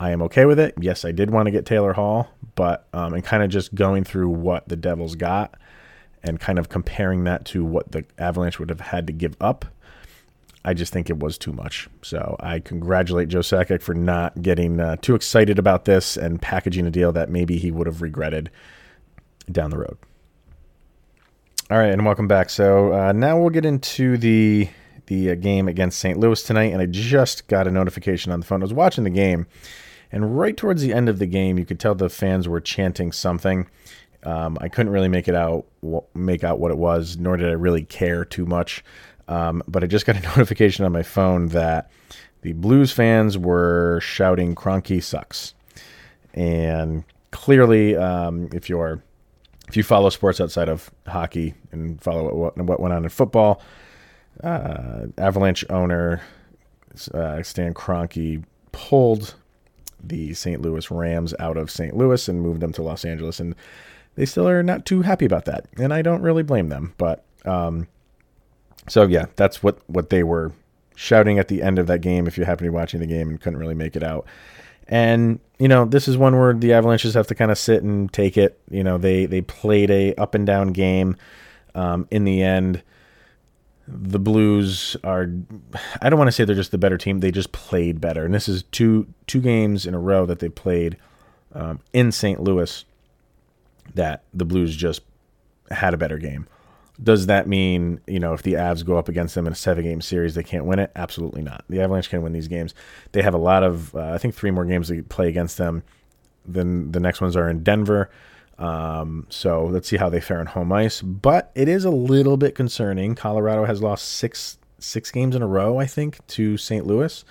I 0.00 0.10
am 0.10 0.20
okay 0.22 0.44
with 0.44 0.58
it. 0.58 0.74
Yes, 0.80 1.04
I 1.04 1.12
did 1.12 1.30
want 1.30 1.46
to 1.46 1.52
get 1.52 1.64
Taylor 1.64 1.92
Hall, 1.92 2.30
but 2.54 2.86
um, 2.92 3.14
and 3.14 3.24
kind 3.24 3.42
of 3.42 3.50
just 3.50 3.74
going 3.74 4.04
through 4.04 4.28
what 4.28 4.68
the 4.68 4.76
Devils 4.76 5.14
got 5.16 5.54
and 6.22 6.40
kind 6.40 6.58
of 6.58 6.68
comparing 6.68 7.24
that 7.24 7.44
to 7.46 7.64
what 7.64 7.92
the 7.92 8.04
Avalanche 8.18 8.58
would 8.58 8.70
have 8.70 8.80
had 8.80 9.06
to 9.06 9.12
give 9.12 9.36
up, 9.40 9.66
I 10.64 10.72
just 10.72 10.92
think 10.92 11.10
it 11.10 11.18
was 11.18 11.36
too 11.36 11.52
much. 11.52 11.88
So 12.02 12.36
I 12.40 12.60
congratulate 12.60 13.28
Joe 13.28 13.40
Sakic 13.40 13.82
for 13.82 13.94
not 13.94 14.40
getting 14.40 14.80
uh, 14.80 14.96
too 14.96 15.14
excited 15.14 15.58
about 15.58 15.84
this 15.84 16.16
and 16.16 16.40
packaging 16.40 16.86
a 16.86 16.90
deal 16.90 17.12
that 17.12 17.28
maybe 17.28 17.58
he 17.58 17.70
would 17.70 17.86
have 17.86 18.00
regretted 18.00 18.50
down 19.50 19.70
the 19.70 19.78
road. 19.78 19.98
All 21.70 21.78
right, 21.78 21.90
and 21.90 22.04
welcome 22.04 22.28
back. 22.28 22.50
So 22.50 22.92
uh, 22.92 23.12
now 23.12 23.38
we'll 23.38 23.50
get 23.50 23.64
into 23.64 24.16
the 24.16 24.68
the 25.06 25.32
uh, 25.32 25.34
game 25.34 25.68
against 25.68 25.98
St. 25.98 26.18
Louis 26.18 26.42
tonight, 26.42 26.72
and 26.72 26.80
I 26.80 26.86
just 26.86 27.46
got 27.48 27.66
a 27.66 27.70
notification 27.70 28.32
on 28.32 28.40
the 28.40 28.46
phone. 28.46 28.62
I 28.62 28.64
was 28.64 28.72
watching 28.72 29.04
the 29.04 29.10
game, 29.10 29.46
and 30.14 30.38
right 30.38 30.56
towards 30.56 30.80
the 30.80 30.94
end 30.94 31.08
of 31.08 31.18
the 31.18 31.26
game, 31.26 31.58
you 31.58 31.64
could 31.64 31.80
tell 31.80 31.96
the 31.96 32.08
fans 32.08 32.46
were 32.46 32.60
chanting 32.60 33.10
something. 33.10 33.68
Um, 34.22 34.56
I 34.60 34.68
couldn't 34.68 34.92
really 34.92 35.08
make 35.08 35.26
it 35.26 35.34
out, 35.34 35.66
make 36.14 36.44
out 36.44 36.60
what 36.60 36.70
it 36.70 36.78
was, 36.78 37.16
nor 37.16 37.36
did 37.36 37.48
I 37.48 37.54
really 37.54 37.82
care 37.82 38.24
too 38.24 38.46
much. 38.46 38.84
Um, 39.26 39.60
but 39.66 39.82
I 39.82 39.88
just 39.88 40.06
got 40.06 40.16
a 40.16 40.20
notification 40.36 40.84
on 40.84 40.92
my 40.92 41.02
phone 41.02 41.48
that 41.48 41.90
the 42.42 42.52
Blues 42.52 42.92
fans 42.92 43.36
were 43.36 43.98
shouting 44.00 44.54
"Kroenke 44.54 45.02
sucks," 45.02 45.52
and 46.32 47.02
clearly, 47.32 47.96
um, 47.96 48.50
if 48.52 48.68
you're 48.68 49.02
if 49.66 49.76
you 49.76 49.82
follow 49.82 50.10
sports 50.10 50.40
outside 50.40 50.68
of 50.68 50.92
hockey 51.08 51.54
and 51.72 52.00
follow 52.00 52.32
what, 52.32 52.56
what 52.56 52.78
went 52.78 52.94
on 52.94 53.02
in 53.02 53.10
football, 53.10 53.60
uh, 54.44 55.06
Avalanche 55.18 55.64
owner 55.70 56.22
uh, 57.12 57.42
Stan 57.42 57.74
Kroenke 57.74 58.44
pulled 58.70 59.34
the 60.08 60.34
St. 60.34 60.60
Louis 60.60 60.90
Rams 60.90 61.34
out 61.38 61.56
of 61.56 61.70
St. 61.70 61.96
Louis 61.96 62.28
and 62.28 62.42
moved 62.42 62.60
them 62.60 62.72
to 62.72 62.82
Los 62.82 63.04
Angeles, 63.04 63.40
and 63.40 63.54
they 64.14 64.26
still 64.26 64.48
are 64.48 64.62
not 64.62 64.86
too 64.86 65.02
happy 65.02 65.24
about 65.24 65.44
that, 65.46 65.66
and 65.78 65.92
I 65.92 66.02
don't 66.02 66.22
really 66.22 66.42
blame 66.42 66.68
them. 66.68 66.94
But 66.98 67.24
um, 67.44 67.88
so 68.88 69.04
yeah, 69.06 69.26
that's 69.36 69.62
what 69.62 69.78
what 69.88 70.10
they 70.10 70.22
were 70.22 70.52
shouting 70.96 71.38
at 71.38 71.48
the 71.48 71.62
end 71.62 71.78
of 71.78 71.86
that 71.88 72.00
game. 72.00 72.26
If 72.26 72.38
you 72.38 72.44
happen 72.44 72.64
to 72.64 72.70
be 72.70 72.74
watching 72.74 73.00
the 73.00 73.06
game 73.06 73.28
and 73.28 73.40
couldn't 73.40 73.58
really 73.58 73.74
make 73.74 73.96
it 73.96 74.02
out, 74.02 74.26
and 74.88 75.40
you 75.58 75.68
know 75.68 75.84
this 75.84 76.08
is 76.08 76.16
one 76.16 76.38
where 76.38 76.54
the 76.54 76.72
Avalanches 76.72 77.14
have 77.14 77.26
to 77.28 77.34
kind 77.34 77.50
of 77.50 77.58
sit 77.58 77.82
and 77.82 78.12
take 78.12 78.36
it. 78.36 78.58
You 78.70 78.84
know 78.84 78.98
they 78.98 79.26
they 79.26 79.40
played 79.40 79.90
a 79.90 80.14
up 80.14 80.34
and 80.34 80.46
down 80.46 80.68
game. 80.68 81.16
Um, 81.76 82.06
in 82.12 82.22
the 82.22 82.40
end, 82.40 82.84
the 83.86 84.18
Blues 84.18 84.96
are 85.04 85.28
I 86.00 86.08
don't 86.08 86.18
want 86.18 86.28
to 86.28 86.32
say 86.32 86.44
they're 86.44 86.56
just 86.56 86.70
the 86.70 86.78
better 86.78 86.98
team. 86.98 87.20
They 87.20 87.30
just 87.30 87.52
played 87.52 88.00
better, 88.00 88.24
and 88.24 88.34
this 88.34 88.48
is 88.48 88.62
two 88.64 89.06
two 89.26 89.40
games 89.40 89.86
in 89.86 89.94
a 89.94 89.98
row 89.98 90.26
that 90.26 90.38
they 90.38 90.48
played 90.48 90.96
um, 91.54 91.80
in 91.92 92.10
St. 92.12 92.40
Louis 92.40 92.84
that 93.94 94.24
the 94.32 94.44
Blues 94.44 94.74
just 94.74 95.02
had 95.70 95.94
a 95.94 95.98
better 95.98 96.18
game. 96.18 96.46
Does 97.02 97.26
that 97.26 97.48
mean, 97.48 98.00
you 98.06 98.20
know, 98.20 98.34
if 98.34 98.42
the 98.42 98.52
Avs 98.52 98.84
go 98.84 98.96
up 98.96 99.08
against 99.08 99.34
them 99.34 99.46
in 99.46 99.52
a 99.52 99.56
seven 99.56 99.84
game 99.84 100.00
series, 100.00 100.34
they 100.34 100.44
can't 100.44 100.64
win 100.64 100.78
it? 100.78 100.92
Absolutely 100.94 101.42
not. 101.42 101.64
The 101.68 101.80
Avalanche 101.80 102.08
can 102.08 102.22
win 102.22 102.32
these 102.32 102.46
games. 102.46 102.72
They 103.12 103.22
have 103.22 103.34
a 103.34 103.38
lot 103.38 103.64
of, 103.64 103.94
uh, 103.96 104.12
I 104.12 104.18
think, 104.18 104.34
three 104.34 104.52
more 104.52 104.64
games 104.64 104.88
to 104.88 105.02
play 105.02 105.28
against 105.28 105.58
them. 105.58 105.82
Then 106.46 106.92
the 106.92 107.00
next 107.00 107.20
ones 107.20 107.36
are 107.36 107.48
in 107.48 107.64
Denver. 107.64 108.10
Um, 108.58 109.26
so 109.30 109.64
let's 109.64 109.88
see 109.88 109.96
how 109.96 110.08
they 110.08 110.20
fare 110.20 110.40
on 110.40 110.46
home 110.46 110.72
ice. 110.72 111.02
But 111.02 111.50
it 111.54 111.68
is 111.68 111.84
a 111.84 111.90
little 111.90 112.36
bit 112.36 112.54
concerning. 112.54 113.14
Colorado 113.14 113.64
has 113.64 113.82
lost 113.82 114.08
six 114.08 114.58
six 114.78 115.10
games 115.10 115.34
in 115.34 115.42
a 115.42 115.46
row, 115.46 115.78
I 115.78 115.86
think, 115.86 116.24
to 116.28 116.56
St. 116.56 116.86
Louis. 116.86 117.24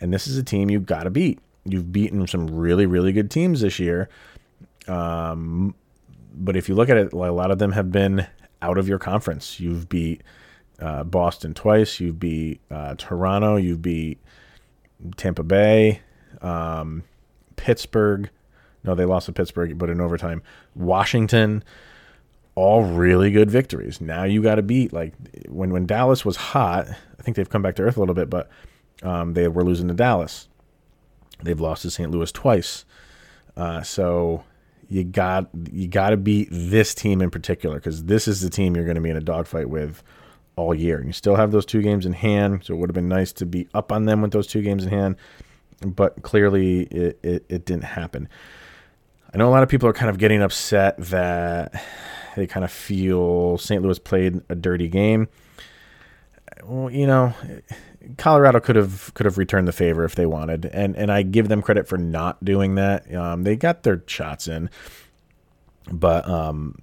And 0.00 0.12
this 0.12 0.26
is 0.26 0.38
a 0.38 0.42
team 0.42 0.70
you've 0.70 0.86
got 0.86 1.04
to 1.04 1.10
beat. 1.10 1.40
You've 1.64 1.90
beaten 1.92 2.26
some 2.26 2.46
really, 2.46 2.86
really 2.86 3.12
good 3.12 3.30
teams 3.30 3.62
this 3.62 3.78
year. 3.78 4.08
Um, 4.86 5.74
but 6.34 6.56
if 6.56 6.68
you 6.68 6.74
look 6.74 6.88
at 6.88 6.96
it, 6.96 7.12
a 7.12 7.16
lot 7.16 7.50
of 7.50 7.58
them 7.58 7.72
have 7.72 7.90
been 7.90 8.26
out 8.62 8.78
of 8.78 8.88
your 8.88 8.98
conference. 8.98 9.60
You've 9.60 9.88
beat 9.88 10.22
uh, 10.80 11.04
Boston 11.04 11.54
twice. 11.54 12.00
You've 12.00 12.18
beat 12.18 12.60
uh, 12.70 12.94
Toronto. 12.96 13.56
You've 13.56 13.82
beat 13.82 14.18
Tampa 15.16 15.42
Bay, 15.42 16.00
um, 16.40 17.02
Pittsburgh. 17.56 18.30
No, 18.84 18.94
they 18.94 19.04
lost 19.04 19.26
to 19.26 19.32
Pittsburgh, 19.32 19.76
but 19.78 19.90
in 19.90 20.00
overtime. 20.00 20.42
Washington. 20.74 21.64
All 22.56 22.84
really 22.84 23.32
good 23.32 23.50
victories. 23.50 24.00
Now 24.00 24.22
you 24.22 24.40
got 24.40 24.56
to 24.56 24.62
beat 24.62 24.92
like 24.92 25.12
when 25.48 25.70
when 25.70 25.86
Dallas 25.86 26.24
was 26.24 26.36
hot. 26.36 26.86
I 26.88 27.22
think 27.22 27.36
they've 27.36 27.48
come 27.48 27.62
back 27.62 27.74
to 27.76 27.82
earth 27.82 27.96
a 27.96 28.00
little 28.00 28.14
bit, 28.14 28.30
but 28.30 28.48
um, 29.02 29.34
they 29.34 29.48
were 29.48 29.64
losing 29.64 29.88
to 29.88 29.94
Dallas. 29.94 30.48
They've 31.42 31.58
lost 31.58 31.82
to 31.82 31.90
St. 31.90 32.10
Louis 32.10 32.30
twice. 32.30 32.84
Uh, 33.56 33.82
so 33.82 34.44
you 34.88 35.02
got 35.02 35.48
you 35.72 35.88
got 35.88 36.10
to 36.10 36.16
beat 36.16 36.48
this 36.50 36.94
team 36.94 37.20
in 37.20 37.30
particular 37.30 37.76
because 37.76 38.04
this 38.04 38.28
is 38.28 38.40
the 38.40 38.50
team 38.50 38.76
you're 38.76 38.84
going 38.84 38.94
to 38.94 39.00
be 39.00 39.10
in 39.10 39.16
a 39.16 39.20
dogfight 39.20 39.68
with 39.68 40.02
all 40.56 40.74
year. 40.74 40.98
And 40.98 41.06
you 41.06 41.12
still 41.12 41.36
have 41.36 41.50
those 41.50 41.66
two 41.66 41.82
games 41.82 42.06
in 42.06 42.12
hand, 42.12 42.64
so 42.64 42.74
it 42.74 42.76
would 42.76 42.90
have 42.90 42.94
been 42.94 43.08
nice 43.08 43.32
to 43.34 43.46
be 43.46 43.68
up 43.74 43.90
on 43.90 44.04
them 44.04 44.22
with 44.22 44.32
those 44.32 44.46
two 44.46 44.62
games 44.62 44.84
in 44.84 44.90
hand. 44.90 45.16
But 45.84 46.22
clearly, 46.22 46.82
it, 46.84 47.18
it, 47.22 47.44
it 47.48 47.64
didn't 47.64 47.84
happen. 47.84 48.28
I 49.34 49.38
know 49.38 49.48
a 49.48 49.50
lot 49.50 49.64
of 49.64 49.68
people 49.68 49.88
are 49.88 49.92
kind 49.92 50.10
of 50.10 50.18
getting 50.18 50.42
upset 50.42 50.96
that 50.96 51.82
they 52.36 52.46
kind 52.46 52.64
of 52.64 52.70
feel 52.70 53.58
St. 53.58 53.82
Louis 53.82 53.98
played 53.98 54.40
a 54.48 54.54
dirty 54.54 54.88
game. 54.88 55.28
Well, 56.62 56.88
you 56.90 57.06
know, 57.06 57.34
Colorado 58.16 58.60
could 58.60 58.76
have 58.76 59.12
could 59.14 59.26
have 59.26 59.36
returned 59.36 59.66
the 59.66 59.72
favor 59.72 60.04
if 60.04 60.14
they 60.14 60.24
wanted, 60.26 60.66
and 60.66 60.96
and 60.96 61.10
I 61.10 61.22
give 61.22 61.48
them 61.48 61.62
credit 61.62 61.88
for 61.88 61.98
not 61.98 62.44
doing 62.44 62.76
that. 62.76 63.12
Um, 63.12 63.42
they 63.42 63.56
got 63.56 63.82
their 63.82 64.02
shots 64.06 64.46
in, 64.46 64.70
but 65.90 66.26
um, 66.28 66.76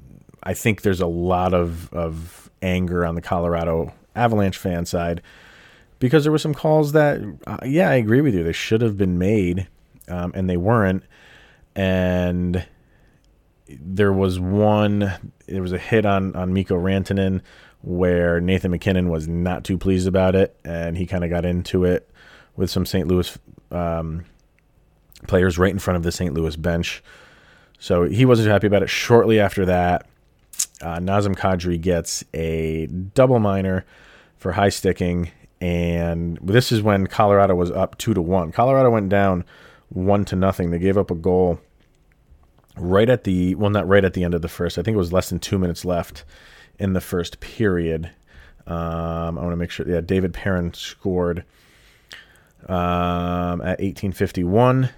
I 0.43 0.53
think 0.53 0.81
there's 0.81 1.01
a 1.01 1.08
lot 1.08 1.53
of 1.53 1.91
of 1.93 2.51
anger 2.62 3.05
on 3.05 3.15
the 3.15 3.22
Colorado 3.22 3.93
Avalanche 4.15 4.58
fan 4.58 4.86
side 4.86 5.22
because 6.00 6.24
there 6.24 6.31
were 6.31 6.38
some 6.38 6.53
calls 6.53 6.91
that, 6.91 7.22
uh, 7.48 7.58
yeah, 7.63 7.89
I 7.89 7.96
agree 7.96 8.22
with 8.22 8.34
you, 8.34 8.43
they 8.43 8.51
should 8.51 8.81
have 8.81 8.98
been 8.98 9.17
made, 9.17 9.67
um, 10.08 10.31
and 10.36 10.50
they 10.50 10.58
weren't, 10.58 11.03
and 11.75 12.65
there 13.67 14.11
was 14.13 14.39
one, 14.39 15.11
there 15.47 15.61
was 15.61 15.71
a 15.71 15.77
hit 15.77 16.05
on 16.05 16.35
on 16.35 16.53
Mikko 16.53 16.75
Rantanen 16.75 17.41
where 17.83 18.39
Nathan 18.39 18.71
MacKinnon 18.71 19.09
was 19.09 19.27
not 19.27 19.63
too 19.63 19.77
pleased 19.77 20.07
about 20.07 20.35
it, 20.35 20.55
and 20.63 20.97
he 20.97 21.05
kind 21.05 21.23
of 21.23 21.29
got 21.29 21.45
into 21.45 21.83
it 21.83 22.09
with 22.55 22.69
some 22.69 22.85
St. 22.85 23.07
Louis 23.07 23.37
um, 23.71 24.25
players 25.27 25.57
right 25.57 25.71
in 25.71 25.79
front 25.79 25.97
of 25.97 26.03
the 26.03 26.11
St. 26.11 26.33
Louis 26.33 26.55
bench. 26.55 27.03
So 27.79 28.03
he 28.03 28.25
wasn't 28.25 28.49
happy 28.49 28.67
about 28.67 28.83
it. 28.83 28.89
Shortly 28.89 29.39
after 29.39 29.65
that, 29.65 30.05
uh, 30.81 30.99
Nazem 30.99 31.35
Kadri 31.35 31.81
gets 31.81 32.23
a 32.33 32.85
double 32.85 33.39
minor 33.39 33.85
for 34.37 34.51
high 34.51 34.69
sticking, 34.69 35.31
and 35.59 36.37
this 36.41 36.71
is 36.71 36.81
when 36.81 37.07
Colorado 37.07 37.55
was 37.55 37.71
up 37.71 37.97
two 37.97 38.13
to 38.13 38.21
one. 38.21 38.51
Colorado 38.51 38.91
went 38.91 39.09
down 39.09 39.43
one 39.93 40.25
to 40.25 40.36
nothing. 40.36 40.71
They 40.71 40.79
gave 40.79 40.98
up 40.98 41.12
a 41.12 41.15
goal 41.15 41.60
right 42.77 43.10
at 43.10 43.24
the 43.24 43.55
well, 43.55 43.69
not 43.69 43.88
right 43.88 44.03
at 44.03 44.13
the 44.13 44.24
end 44.24 44.33
of 44.33 44.41
the 44.41 44.48
first. 44.48 44.77
I 44.77 44.81
think 44.81 44.95
it 44.95 45.00
was 45.00 45.13
less 45.13 45.29
than 45.29 45.39
two 45.39 45.57
minutes 45.57 45.86
left 45.86 46.24
in 46.79 46.93
the 46.93 47.01
first 47.01 47.39
period. 47.39 48.10
Um, 48.67 49.38
I 49.38 49.41
want 49.41 49.51
to 49.51 49.57
make 49.57 49.71
sure. 49.71 49.88
Yeah, 49.88 50.01
David 50.01 50.33
Perron 50.33 50.74
scored 50.74 51.45
um, 52.67 53.62
at 53.62 53.79
1851. 53.79 54.89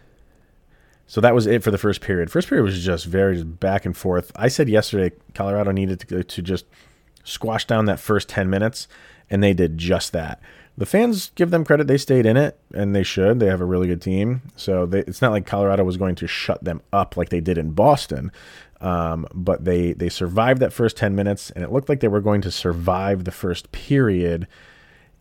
So 1.05 1.21
that 1.21 1.35
was 1.35 1.45
it 1.45 1.63
for 1.63 1.71
the 1.71 1.77
first 1.77 2.01
period. 2.01 2.31
First 2.31 2.47
period 2.47 2.63
was 2.63 2.83
just 2.83 3.05
very 3.05 3.43
back 3.43 3.85
and 3.85 3.95
forth. 3.95 4.31
I 4.35 4.47
said 4.47 4.69
yesterday 4.69 5.15
Colorado 5.33 5.71
needed 5.71 6.00
to, 6.01 6.23
to 6.23 6.41
just 6.41 6.65
squash 7.23 7.65
down 7.65 7.85
that 7.85 8.00
first 8.00 8.29
10 8.29 8.50
minutes, 8.50 8.88
and 9.29 9.43
they 9.43 9.53
did 9.53 9.77
just 9.77 10.12
that. 10.13 10.41
The 10.77 10.85
fans 10.85 11.31
give 11.35 11.51
them 11.51 11.63
credit; 11.63 11.87
they 11.87 11.97
stayed 11.97 12.25
in 12.25 12.35
it, 12.37 12.57
and 12.73 12.95
they 12.95 13.03
should. 13.03 13.39
They 13.39 13.47
have 13.47 13.61
a 13.61 13.65
really 13.65 13.87
good 13.87 14.01
team, 14.01 14.41
so 14.55 14.85
they, 14.85 14.99
it's 14.99 15.21
not 15.21 15.31
like 15.31 15.45
Colorado 15.45 15.83
was 15.83 15.97
going 15.97 16.15
to 16.15 16.27
shut 16.27 16.63
them 16.63 16.81
up 16.91 17.15
like 17.15 17.29
they 17.29 17.41
did 17.41 17.57
in 17.57 17.71
Boston. 17.71 18.31
Um, 18.81 19.27
but 19.33 19.65
they 19.65 19.93
they 19.93 20.09
survived 20.09 20.59
that 20.61 20.73
first 20.73 20.97
10 20.97 21.15
minutes, 21.15 21.51
and 21.51 21.63
it 21.63 21.71
looked 21.71 21.89
like 21.89 21.99
they 21.99 22.07
were 22.07 22.21
going 22.21 22.41
to 22.41 22.51
survive 22.51 23.23
the 23.23 23.31
first 23.31 23.71
period 23.71 24.47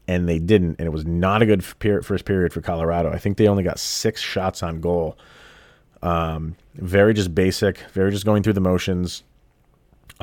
and 0.09 0.29
they 0.29 0.39
didn't. 0.39 0.77
And 0.79 0.87
it 0.87 0.91
was 0.91 1.07
not 1.07 1.43
a 1.43 1.47
good 1.47 1.65
first 1.65 2.25
period 2.25 2.53
for 2.53 2.61
Colorado. 2.61 3.11
I 3.11 3.19
think 3.19 3.37
they 3.37 3.49
only 3.49 3.63
got 3.63 3.79
six 3.79 4.21
shots 4.21 4.63
on 4.63 4.81
goal. 4.81 5.17
Um, 6.03 6.57
very 6.75 7.15
just 7.15 7.35
basic, 7.35 7.79
very 7.93 8.11
just 8.11 8.25
going 8.25 8.43
through 8.43 8.55
the 8.55 8.61
motions. 8.61 9.23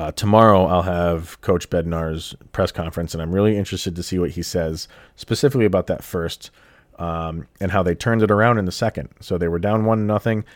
Uh, 0.00 0.10
tomorrow, 0.12 0.64
I'll 0.64 0.80
have 0.80 1.38
Coach 1.42 1.68
Bednar's 1.68 2.34
press 2.52 2.72
conference, 2.72 3.12
and 3.12 3.22
I'm 3.22 3.32
really 3.32 3.58
interested 3.58 3.94
to 3.96 4.02
see 4.02 4.18
what 4.18 4.30
he 4.30 4.42
says 4.42 4.88
specifically 5.14 5.66
about 5.66 5.88
that 5.88 6.02
first 6.02 6.50
um, 6.98 7.46
and 7.60 7.70
how 7.70 7.82
they 7.82 7.94
turned 7.94 8.22
it 8.22 8.30
around 8.30 8.56
in 8.56 8.64
the 8.64 8.72
second. 8.72 9.10
So 9.20 9.36
they 9.36 9.46
were 9.46 9.58
down 9.58 9.84
one 9.84 10.06
nothing, 10.06 10.46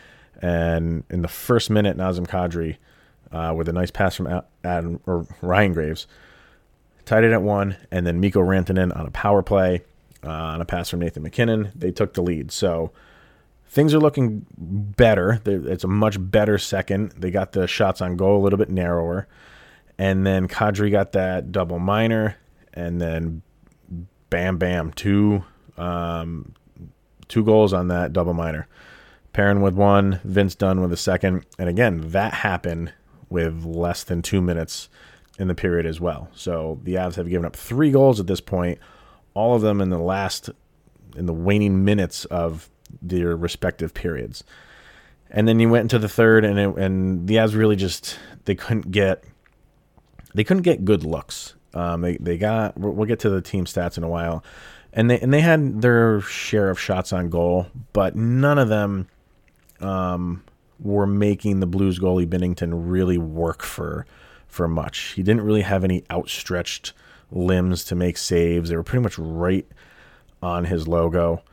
and 0.41 1.03
in 1.11 1.21
the 1.21 1.27
first 1.27 1.69
minute, 1.69 1.95
Nazem 1.95 2.25
Kadri, 2.25 2.77
uh, 3.31 3.53
with 3.55 3.69
a 3.69 3.71
nice 3.71 3.91
pass 3.91 4.15
from 4.15 4.41
Adam 4.63 4.99
or 5.05 5.27
Ryan 5.43 5.73
Graves, 5.73 6.07
tied 7.05 7.23
it 7.23 7.31
at 7.31 7.43
one, 7.43 7.77
and 7.91 8.07
then 8.07 8.19
Mikko 8.19 8.41
Rantanen 8.41 8.97
on 8.97 9.05
a 9.05 9.11
power 9.11 9.43
play 9.43 9.83
uh, 10.23 10.31
on 10.31 10.59
a 10.59 10.65
pass 10.65 10.89
from 10.89 11.01
Nathan 11.01 11.21
MacKinnon. 11.21 11.71
They 11.75 11.91
took 11.91 12.15
the 12.15 12.23
lead. 12.23 12.51
So 12.51 12.93
things 13.67 13.93
are 13.93 13.99
looking 13.99 14.45
better. 14.57 15.41
It's 15.45 15.83
a 15.83 15.87
much 15.87 16.17
better 16.19 16.57
second. 16.57 17.11
They 17.17 17.31
got 17.31 17.51
the 17.51 17.67
shots 17.67 18.01
on 18.01 18.15
goal 18.15 18.41
a 18.41 18.43
little 18.43 18.57
bit 18.57 18.69
narrower. 18.69 19.27
And 19.97 20.25
then 20.25 20.47
Kadri 20.47 20.91
got 20.91 21.13
that 21.13 21.51
double 21.51 21.79
minor, 21.79 22.35
and 22.73 22.99
then 22.99 23.41
bam, 24.29 24.57
bam, 24.57 24.91
two 24.91 25.43
um, 25.77 26.53
two 27.27 27.43
goals 27.43 27.73
on 27.73 27.87
that 27.87 28.13
double 28.13 28.33
minor. 28.33 28.67
Perron 29.33 29.61
with 29.61 29.75
one, 29.75 30.19
Vince 30.23 30.55
Dunn 30.55 30.81
with 30.81 30.93
a 30.93 30.97
second, 30.97 31.45
and 31.57 31.69
again 31.69 32.09
that 32.09 32.33
happened 32.33 32.93
with 33.29 33.65
less 33.65 34.03
than 34.03 34.21
two 34.21 34.41
minutes 34.41 34.89
in 35.37 35.47
the 35.47 35.55
period 35.55 35.85
as 35.85 35.99
well. 35.99 36.29
So 36.33 36.79
the 36.83 36.95
Avs 36.95 37.15
have 37.15 37.29
given 37.29 37.45
up 37.45 37.55
three 37.55 37.91
goals 37.91 38.19
at 38.19 38.27
this 38.27 38.41
point, 38.41 38.79
all 39.33 39.55
of 39.55 39.61
them 39.61 39.81
in 39.81 39.89
the 39.89 39.99
last 39.99 40.49
in 41.15 41.25
the 41.25 41.33
waning 41.33 41.83
minutes 41.85 42.25
of 42.25 42.69
their 43.01 43.35
respective 43.35 43.93
periods. 43.93 44.43
And 45.29 45.47
then 45.47 45.59
you 45.59 45.69
went 45.69 45.83
into 45.83 45.99
the 45.99 46.09
third, 46.09 46.45
and 46.45 46.59
it, 46.59 46.77
and 46.77 47.27
the 47.27 47.35
Avs 47.35 47.55
really 47.55 47.75
just 47.75 48.17
they 48.45 48.55
couldn't 48.55 48.91
get 48.91 49.23
they 50.33 50.43
couldn't 50.43 50.63
get 50.63 50.85
good 50.85 51.03
looks. 51.03 51.55
Um, 51.73 52.01
they 52.01 52.17
they 52.17 52.37
got 52.37 52.77
we'll 52.77 53.07
get 53.07 53.19
to 53.19 53.29
the 53.29 53.41
team 53.41 53.65
stats 53.65 53.97
in 53.97 54.03
a 54.03 54.09
while, 54.09 54.43
and 54.93 55.09
they 55.09 55.19
and 55.19 55.33
they 55.33 55.41
had 55.41 55.81
their 55.81 56.21
share 56.21 56.69
of 56.69 56.79
shots 56.79 57.11
on 57.11 57.29
goal, 57.29 57.67
but 57.91 58.15
none 58.15 58.57
of 58.57 58.69
them 58.69 59.07
um, 59.81 60.43
were 60.79 61.07
making 61.07 61.59
the 61.59 61.67
Blues 61.67 61.99
goalie 61.99 62.27
Binnington 62.27 62.71
really 62.73 63.17
work 63.17 63.63
for 63.63 64.05
for 64.47 64.67
much. 64.67 65.13
He 65.15 65.23
didn't 65.23 65.43
really 65.43 65.63
have 65.63 65.83
any 65.83 66.03
outstretched 66.09 66.93
limbs 67.31 67.83
to 67.85 67.95
make 67.95 68.17
saves. 68.17 68.69
They 68.69 68.75
were 68.77 68.83
pretty 68.83 69.03
much 69.03 69.17
right 69.17 69.67
on 70.41 70.65
his 70.65 70.87
logo. 70.87 71.43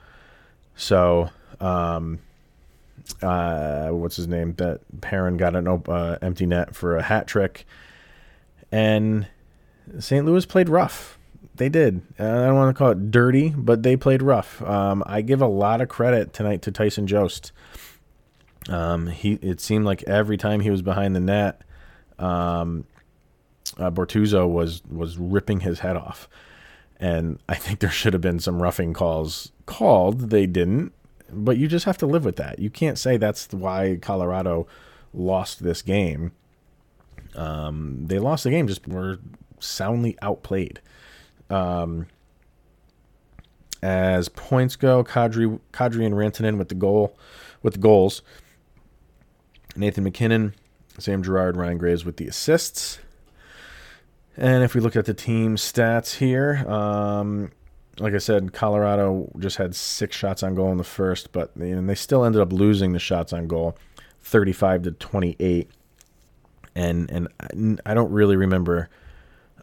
So, 0.77 1.31
um, 1.61 2.19
uh, 3.21 3.89
what's 3.89 4.17
his 4.17 4.29
name? 4.29 4.55
That 4.55 4.81
Perron 5.01 5.37
got 5.37 5.55
an 5.57 5.67
uh, 5.67 6.19
empty 6.23 6.47
net 6.47 6.75
for 6.75 6.97
a 6.97 7.03
hat 7.03 7.27
trick, 7.27 7.67
and 8.71 9.27
St. 9.99 10.25
Louis 10.25 10.47
played 10.47 10.69
rough. 10.69 11.19
They 11.57 11.69
did. 11.69 12.01
I 12.19 12.23
don't 12.23 12.57
want 12.57 12.75
to 12.75 12.79
call 12.79 12.91
it 12.91 13.11
dirty, 13.11 13.51
but 13.51 13.83
they 13.83 13.97
played 13.97 14.23
rough. 14.23 14.63
Um, 14.63 15.03
I 15.07 15.21
give 15.21 15.43
a 15.43 15.47
lot 15.47 15.81
of 15.81 15.89
credit 15.89 16.33
tonight 16.33 16.63
to 16.63 16.73
Tyson 16.73 17.07
Jost. 17.07 17.53
Um, 18.69 19.09
he 19.09 19.35
it 19.35 19.61
seemed 19.61 19.85
like 19.85 20.03
every 20.05 20.37
time 20.37 20.61
he 20.61 20.71
was 20.71 20.83
behind 20.83 21.15
the 21.15 21.21
net, 21.21 21.63
um, 22.19 22.85
uh, 23.79 23.91
Bortuzzo 23.91 24.49
was 24.49 24.83
was 24.89 25.19
ripping 25.19 25.61
his 25.61 25.81
head 25.81 25.97
off, 25.97 26.29
and 27.03 27.41
I 27.49 27.57
think 27.57 27.81
there 27.81 27.91
should 27.91 28.13
have 28.13 28.23
been 28.23 28.39
some 28.39 28.63
roughing 28.63 28.93
calls 28.95 29.51
called. 29.67 30.31
They 30.31 30.47
didn't, 30.47 30.93
but 31.29 31.59
you 31.59 31.67
just 31.67 31.85
have 31.85 31.99
to 31.99 32.07
live 32.07 32.25
with 32.25 32.37
that. 32.37 32.61
You 32.61 32.71
can't 32.71 32.97
say 32.97 33.17
that's 33.17 33.53
why 33.53 33.99
Colorado 34.01 34.69
lost 35.13 35.65
this 35.65 35.83
game. 35.83 36.31
Um, 37.35 38.07
they 38.07 38.21
lost 38.21 38.45
the 38.45 38.51
game 38.51 38.69
just 38.69 38.87
were 38.87 39.19
soundly 39.59 40.17
outplayed. 40.23 40.81
Um, 41.51 42.07
as 43.83 44.29
points 44.29 44.77
go, 44.77 45.03
Kadri, 45.03 45.59
Kadri 45.73 46.07
and 46.07 46.15
Rantanen 46.15 46.57
with 46.57 46.69
the 46.69 46.77
goal, 46.77 47.19
with 47.65 47.75
the 47.75 47.81
goals. 47.81 48.23
Nathan 49.75 50.05
MacKinnon, 50.05 50.55
Sam 50.99 51.25
Girard, 51.25 51.57
Ryan 51.57 51.79
Graves 51.79 52.05
with 52.05 52.19
the 52.19 52.29
assists. 52.29 53.01
And 54.37 54.65
if 54.65 54.75
we 54.75 54.81
look 54.81 54.97
at 54.97 55.05
the 55.05 55.15
team 55.15 55.57
stats 55.57 56.17
here, 56.17 56.65
um, 56.69 57.51
like 57.99 58.15
I 58.15 58.19
said, 58.19 58.53
Colorado 58.53 59.31
just 59.39 59.59
had 59.59 59.75
six 59.75 60.17
shots 60.17 60.43
on 60.43 60.55
goal 60.55 60.71
in 60.73 60.79
the 60.79 60.85
first, 60.85 61.33
but 61.33 61.51
you 61.57 61.77
know, 61.77 61.87
they 61.87 61.95
still 61.95 62.25
ended 62.25 62.41
up 62.41 62.53
losing 62.53 62.93
the 62.93 62.99
shots 62.99 63.33
on 63.33 63.47
goal, 63.47 63.77
35 64.21 64.83
to 64.85 64.93
28. 64.93 65.71
And 66.75 67.29
and 67.51 67.81
I 67.85 67.93
don't 67.93 68.11
really 68.11 68.37
remember 68.37 68.89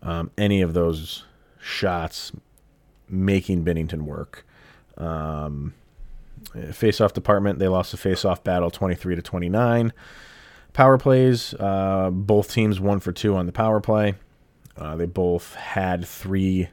um, 0.03 0.29
any 0.37 0.61
of 0.61 0.73
those 0.73 1.25
shots 1.59 2.31
making 3.09 3.65
Binnington 3.65 4.03
work. 4.03 4.45
Um, 4.97 5.73
face-off 6.71 7.13
department, 7.13 7.57
they 7.57 7.67
lost 7.67 7.91
the 7.91 7.97
face-off 7.97 8.43
battle 8.43 8.69
23 8.69 9.15
to 9.15 9.21
29. 9.21 9.91
Power 10.73 10.97
plays, 10.99 11.55
uh, 11.55 12.11
both 12.11 12.53
teams 12.53 12.79
one 12.79 12.99
for 12.99 13.11
two 13.11 13.35
on 13.35 13.47
the 13.47 13.51
power 13.51 13.79
play. 13.79 14.13
Uh, 14.79 14.95
they 14.95 15.05
both 15.05 15.55
had 15.55 16.07
three 16.07 16.69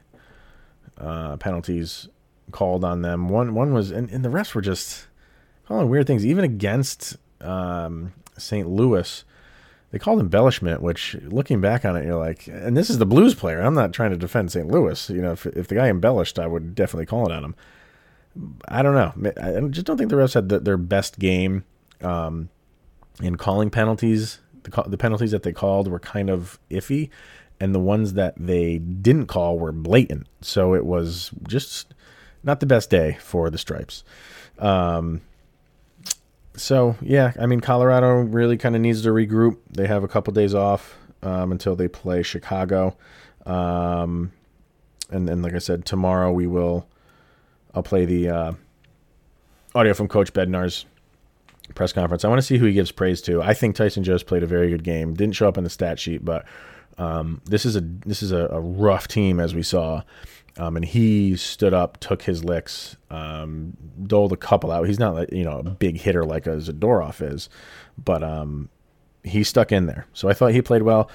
uh, 0.97 1.35
penalties 1.37 2.07
called 2.51 2.85
on 2.85 3.01
them. 3.01 3.27
One 3.27 3.53
one 3.53 3.73
was, 3.73 3.91
and, 3.91 4.09
and 4.09 4.23
the 4.23 4.29
rest 4.29 4.55
were 4.55 4.61
just 4.61 5.07
calling 5.67 5.89
weird 5.89 6.07
things. 6.07 6.25
Even 6.25 6.45
against 6.45 7.17
um, 7.41 8.13
St. 8.37 8.67
Louis, 8.67 9.25
they 9.91 9.99
called 9.99 10.21
embellishment, 10.21 10.81
which 10.81 11.15
looking 11.23 11.59
back 11.59 11.83
on 11.83 11.97
it, 11.97 12.05
you're 12.05 12.15
like, 12.15 12.47
and 12.47 12.77
this 12.77 12.89
is 12.89 12.97
the 12.97 13.05
Blues 13.05 13.35
player. 13.35 13.59
I'm 13.59 13.73
not 13.73 13.93
trying 13.93 14.11
to 14.11 14.17
defend 14.17 14.53
St. 14.53 14.67
Louis. 14.67 15.09
You 15.09 15.21
know, 15.21 15.33
if, 15.33 15.45
if 15.45 15.67
the 15.67 15.75
guy 15.75 15.89
embellished, 15.89 16.39
I 16.39 16.47
would 16.47 16.75
definitely 16.75 17.07
call 17.07 17.29
it 17.29 17.33
on 17.33 17.43
him. 17.43 17.55
I 18.69 18.83
don't 18.83 18.93
know. 18.93 19.31
I 19.41 19.59
just 19.67 19.85
don't 19.85 19.97
think 19.97 20.09
the 20.09 20.15
refs 20.15 20.35
had 20.35 20.47
the, 20.47 20.59
their 20.59 20.77
best 20.77 21.19
game 21.19 21.65
um, 22.01 22.49
in 23.21 23.35
calling 23.35 23.69
penalties. 23.69 24.39
The, 24.63 24.83
the 24.87 24.97
penalties 24.97 25.31
that 25.31 25.43
they 25.43 25.53
called 25.53 25.87
were 25.87 25.99
kind 25.99 26.29
of 26.29 26.59
iffy 26.69 27.09
and 27.59 27.73
the 27.73 27.79
ones 27.79 28.13
that 28.13 28.35
they 28.37 28.77
didn't 28.77 29.27
call 29.27 29.57
were 29.57 29.71
blatant. 29.71 30.27
So 30.41 30.73
it 30.73 30.85
was 30.85 31.31
just 31.47 31.93
not 32.43 32.59
the 32.59 32.65
best 32.65 32.89
day 32.89 33.17
for 33.19 33.49
the 33.49 33.57
Stripes. 33.57 34.03
Um, 34.59 35.21
so 36.55 36.95
yeah, 37.01 37.33
I 37.39 37.45
mean 37.45 37.59
Colorado 37.59 38.21
really 38.21 38.57
kind 38.57 38.75
of 38.75 38.81
needs 38.81 39.03
to 39.03 39.09
regroup. 39.09 39.57
They 39.69 39.87
have 39.87 40.03
a 40.03 40.07
couple 40.07 40.33
days 40.33 40.55
off 40.55 40.95
um, 41.21 41.51
until 41.51 41.75
they 41.75 41.87
play 41.87 42.23
Chicago, 42.23 42.97
um, 43.45 44.31
and 45.09 45.27
then 45.27 45.41
like 45.41 45.53
I 45.53 45.59
said, 45.59 45.85
tomorrow 45.85 46.31
we 46.31 46.47
will. 46.47 46.87
I'll 47.73 47.83
play 47.83 48.05
the 48.05 48.29
uh, 48.29 48.53
audio 49.75 49.93
from 49.93 50.07
Coach 50.07 50.33
Bednar's 50.33 50.85
press 51.75 51.93
conference. 51.93 52.25
I 52.25 52.27
want 52.27 52.39
to 52.39 52.45
see 52.45 52.57
who 52.57 52.65
he 52.65 52.73
gives 52.73 52.91
praise 52.91 53.21
to. 53.23 53.41
I 53.41 53.53
think 53.53 53.75
Tyson 53.75 54.03
Jost 54.03 54.25
played 54.25 54.41
a 54.41 54.47
very 54.47 54.69
good 54.69 54.83
game. 54.83 55.13
Didn't 55.13 55.35
show 55.35 55.47
up 55.47 55.57
in 55.57 55.63
the 55.63 55.69
stat 55.69 55.99
sheet, 55.99 56.25
but 56.25 56.45
um, 56.97 57.41
this 57.45 57.65
is 57.65 57.75
a 57.75 57.81
this 57.81 58.23
is 58.23 58.31
a, 58.31 58.47
a 58.47 58.59
rough 58.59 59.07
team 59.07 59.39
as 59.39 59.53
we 59.53 59.63
saw, 59.63 60.01
um, 60.57 60.75
and 60.75 60.85
he 60.85 61.35
stood 61.35 61.73
up, 61.73 61.99
took 61.99 62.23
his 62.23 62.43
licks, 62.43 62.97
um, 63.09 63.75
doled 64.05 64.33
a 64.33 64.37
couple 64.37 64.71
out. 64.71 64.87
He's 64.87 64.99
not 64.99 65.13
like 65.13 65.31
you 65.31 65.43
know 65.43 65.59
a 65.59 65.63
big 65.63 65.99
hitter 65.99 66.25
like 66.25 66.47
a 66.47 66.57
Zadorov 66.57 67.21
is, 67.21 67.49
but 68.03 68.23
um, 68.23 68.69
he 69.23 69.43
stuck 69.43 69.71
in 69.71 69.85
there. 69.85 70.07
So 70.13 70.29
I 70.29 70.33
thought 70.33 70.53
he 70.53 70.61
played 70.61 70.83
well. 70.83 71.09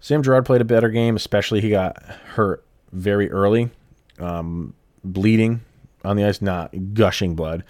Sam 0.00 0.22
Girard 0.22 0.44
played 0.46 0.60
a 0.60 0.64
better 0.64 0.90
game, 0.90 1.16
especially 1.16 1.60
he 1.60 1.70
got 1.70 2.00
hurt 2.02 2.64
very 2.92 3.30
early, 3.30 3.70
um, 4.18 4.74
bleeding 5.04 5.60
on 6.04 6.16
the 6.16 6.24
ice, 6.24 6.40
not 6.40 6.94
gushing 6.94 7.34
blood 7.34 7.64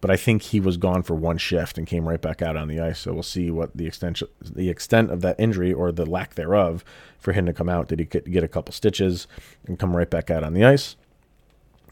but 0.00 0.10
I 0.10 0.16
think 0.16 0.42
he 0.42 0.60
was 0.60 0.76
gone 0.76 1.02
for 1.02 1.14
one 1.14 1.38
shift 1.38 1.78
and 1.78 1.86
came 1.86 2.08
right 2.08 2.20
back 2.20 2.42
out 2.42 2.56
on 2.56 2.68
the 2.68 2.80
ice. 2.80 3.00
So 3.00 3.12
we'll 3.12 3.22
see 3.22 3.50
what 3.50 3.76
the 3.76 3.86
extent 3.86 4.22
the 4.42 4.70
extent 4.70 5.10
of 5.10 5.20
that 5.22 5.38
injury 5.38 5.72
or 5.72 5.92
the 5.92 6.06
lack 6.06 6.34
thereof 6.34 6.84
for 7.18 7.32
him 7.32 7.46
to 7.46 7.52
come 7.52 7.68
out. 7.68 7.88
Did 7.88 7.98
he 7.98 8.04
get 8.04 8.44
a 8.44 8.48
couple 8.48 8.72
stitches 8.72 9.26
and 9.66 9.78
come 9.78 9.96
right 9.96 10.10
back 10.10 10.30
out 10.30 10.44
on 10.44 10.54
the 10.54 10.64
ice, 10.64 10.96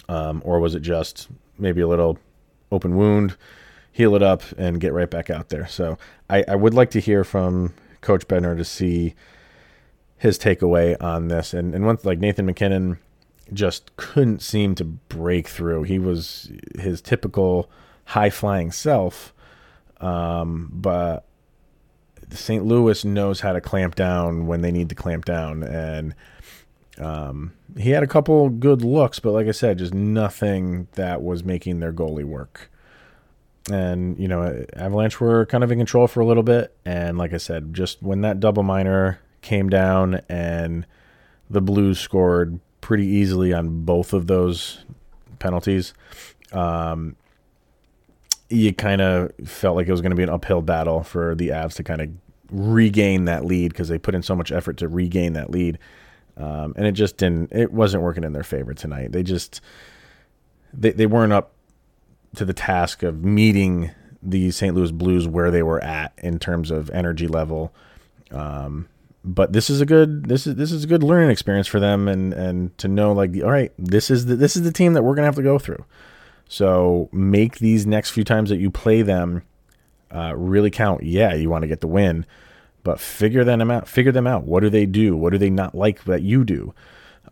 um, 0.08 0.42
or 0.44 0.60
was 0.60 0.74
it 0.74 0.80
just 0.80 1.28
maybe 1.58 1.80
a 1.80 1.88
little 1.88 2.18
open 2.70 2.96
wound? 2.96 3.36
heal 3.98 4.14
it 4.14 4.22
up 4.22 4.44
and 4.56 4.80
get 4.80 4.92
right 4.92 5.10
back 5.10 5.28
out 5.28 5.48
there. 5.48 5.66
So 5.66 5.98
I, 6.30 6.44
I 6.46 6.54
would 6.54 6.72
like 6.72 6.92
to 6.92 7.00
hear 7.00 7.24
from 7.24 7.74
Coach 8.00 8.28
Bednar 8.28 8.56
to 8.56 8.64
see 8.64 9.16
his 10.16 10.38
takeaway 10.38 10.96
on 11.02 11.26
this. 11.26 11.52
And 11.52 11.74
and 11.74 11.84
once 11.84 12.04
like 12.04 12.20
Nathan 12.20 12.46
MacKinnon 12.46 12.98
just 13.52 13.94
couldn't 13.96 14.40
seem 14.40 14.76
to 14.76 14.84
break 14.84 15.48
through. 15.48 15.82
He 15.82 15.98
was 15.98 16.52
his 16.78 17.02
typical 17.02 17.68
high 18.08 18.30
flying 18.30 18.72
self, 18.72 19.34
um, 20.00 20.70
but 20.72 21.26
St. 22.30 22.64
Louis 22.64 23.04
knows 23.04 23.40
how 23.40 23.52
to 23.52 23.60
clamp 23.60 23.94
down 23.94 24.46
when 24.46 24.62
they 24.62 24.72
need 24.72 24.88
to 24.88 24.94
clamp 24.94 25.26
down, 25.26 25.62
and 25.62 26.14
um, 26.98 27.52
he 27.76 27.90
had 27.90 28.02
a 28.02 28.06
couple 28.06 28.48
good 28.48 28.82
looks, 28.82 29.20
but 29.20 29.32
like 29.32 29.46
I 29.46 29.52
said, 29.52 29.78
just 29.78 29.92
nothing 29.92 30.88
that 30.92 31.22
was 31.22 31.44
making 31.44 31.80
their 31.80 31.92
goalie 31.92 32.24
work. 32.24 32.70
And 33.70 34.18
you 34.18 34.26
know, 34.26 34.64
Avalanche 34.74 35.20
were 35.20 35.44
kind 35.44 35.62
of 35.62 35.70
in 35.70 35.78
control 35.78 36.06
for 36.06 36.20
a 36.20 36.26
little 36.26 36.42
bit, 36.42 36.74
and 36.86 37.18
like 37.18 37.34
I 37.34 37.36
said, 37.36 37.74
just 37.74 38.02
when 38.02 38.22
that 38.22 38.40
double 38.40 38.62
minor 38.62 39.20
came 39.42 39.68
down 39.68 40.22
and 40.30 40.86
the 41.50 41.60
Blues 41.60 42.00
scored 42.00 42.58
pretty 42.80 43.06
easily 43.06 43.52
on 43.52 43.84
both 43.84 44.14
of 44.14 44.28
those 44.28 44.86
penalties. 45.38 45.92
Um, 46.52 47.16
you 48.50 48.72
kind 48.72 49.00
of 49.00 49.32
felt 49.44 49.76
like 49.76 49.88
it 49.88 49.92
was 49.92 50.00
going 50.00 50.10
to 50.10 50.16
be 50.16 50.22
an 50.22 50.30
uphill 50.30 50.62
battle 50.62 51.02
for 51.02 51.34
the 51.34 51.48
Avs 51.48 51.74
to 51.74 51.84
kind 51.84 52.00
of 52.00 52.08
regain 52.50 53.26
that 53.26 53.44
lead 53.44 53.72
because 53.72 53.88
they 53.88 53.98
put 53.98 54.14
in 54.14 54.22
so 54.22 54.34
much 54.34 54.50
effort 54.50 54.78
to 54.78 54.88
regain 54.88 55.34
that 55.34 55.50
lead. 55.50 55.78
Um, 56.36 56.72
and 56.76 56.86
it 56.86 56.92
just 56.92 57.16
didn't, 57.16 57.52
it 57.52 57.72
wasn't 57.72 58.02
working 58.02 58.24
in 58.24 58.32
their 58.32 58.44
favor 58.44 58.72
tonight. 58.72 59.12
They 59.12 59.22
just, 59.22 59.60
they, 60.72 60.92
they 60.92 61.06
weren't 61.06 61.32
up 61.32 61.52
to 62.36 62.44
the 62.44 62.52
task 62.54 63.02
of 63.02 63.24
meeting 63.24 63.90
the 64.22 64.50
St. 64.50 64.74
Louis 64.74 64.92
Blues 64.92 65.28
where 65.28 65.50
they 65.50 65.62
were 65.62 65.82
at 65.82 66.12
in 66.18 66.38
terms 66.38 66.70
of 66.70 66.90
energy 66.90 67.26
level. 67.26 67.74
Um, 68.30 68.88
but 69.24 69.52
this 69.52 69.68
is 69.68 69.80
a 69.80 69.86
good 69.86 70.26
this 70.26 70.46
is 70.46 70.54
this 70.54 70.72
is 70.72 70.84
a 70.84 70.86
good 70.86 71.02
learning 71.02 71.30
experience 71.30 71.66
for 71.66 71.80
them 71.80 72.08
and 72.08 72.32
and 72.32 72.76
to 72.78 72.88
know 72.88 73.12
like 73.12 73.30
all 73.42 73.50
right 73.50 73.72
this 73.78 74.10
is 74.10 74.26
the 74.26 74.36
this 74.36 74.56
is 74.56 74.62
the 74.62 74.72
team 74.72 74.92
that 74.94 75.02
we're 75.02 75.14
gonna 75.14 75.26
have 75.26 75.34
to 75.34 75.42
go 75.42 75.58
through 75.58 75.84
so 76.48 77.08
make 77.12 77.58
these 77.58 77.86
next 77.86 78.10
few 78.10 78.24
times 78.24 78.50
that 78.50 78.58
you 78.58 78.70
play 78.70 79.02
them 79.02 79.42
uh, 80.10 80.34
really 80.36 80.70
count 80.70 81.02
yeah 81.02 81.34
you 81.34 81.48
want 81.48 81.62
to 81.62 81.68
get 81.68 81.80
the 81.80 81.86
win 81.86 82.24
but 82.82 82.98
figure 82.98 83.44
them 83.44 83.70
out 83.70 83.86
figure 83.86 84.12
them 84.12 84.26
out 84.26 84.44
what 84.44 84.60
do 84.60 84.70
they 84.70 84.86
do 84.86 85.16
what 85.16 85.30
do 85.30 85.38
they 85.38 85.50
not 85.50 85.74
like 85.74 86.04
that 86.04 86.22
you 86.22 86.44
do 86.44 86.74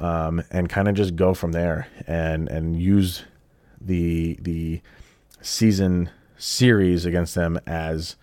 um, 0.00 0.42
and 0.50 0.68
kind 0.68 0.88
of 0.88 0.94
just 0.94 1.16
go 1.16 1.34
from 1.34 1.52
there 1.52 1.88
and 2.06 2.48
and 2.48 2.80
use 2.80 3.24
the 3.80 4.36
the 4.40 4.80
season 5.40 6.10
series 6.36 7.06
against 7.06 7.34
them 7.34 7.58
as 7.66 8.16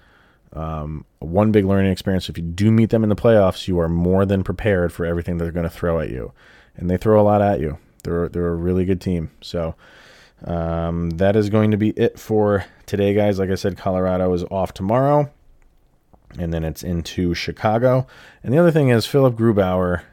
um, 0.54 1.06
one 1.20 1.52
big 1.52 1.66
learning 1.66 1.92
experience. 1.92 2.30
If 2.30 2.38
you 2.38 2.44
do 2.44 2.72
meet 2.72 2.90
them 2.92 3.04
in 3.04 3.10
the 3.10 3.16
playoffs, 3.16 3.68
you 3.68 3.80
are 3.80 3.90
more 3.90 4.26
than 4.26 4.44
prepared 4.44 4.94
for 4.94 5.06
everything 5.06 5.38
they're 5.38 5.52
going 5.52 5.64
to 5.64 5.70
throw 5.70 6.00
at 6.00 6.10
you, 6.10 6.32
and 6.76 6.90
they 6.90 6.98
throw 6.98 7.20
a 7.20 7.24
lot 7.24 7.42
at 7.42 7.60
you. 7.60 7.78
They're 8.04 8.30
they're 8.30 8.50
a 8.50 8.56
really 8.56 8.86
good 8.86 9.02
team. 9.02 9.32
So 9.42 9.76
um, 10.44 11.12
that 11.12 11.36
is 11.36 11.50
going 11.50 11.72
to 11.72 11.78
be 11.78 11.90
it 11.92 12.20
for 12.20 12.66
today, 12.86 13.14
guys. 13.14 13.40
Like 13.40 13.50
I 13.50 13.56
said, 13.56 13.78
Colorado 13.78 14.34
is 14.34 14.44
off 14.46 14.74
tomorrow, 14.74 15.32
and 16.38 16.54
then 16.54 16.64
it's 16.64 16.84
into 16.84 17.34
Chicago. 17.34 18.08
And 18.44 18.54
the 18.54 18.58
other 18.58 18.72
thing 18.72 18.90
is 18.90 19.06
Philip 19.06 19.36
Grubauer. 19.36 20.04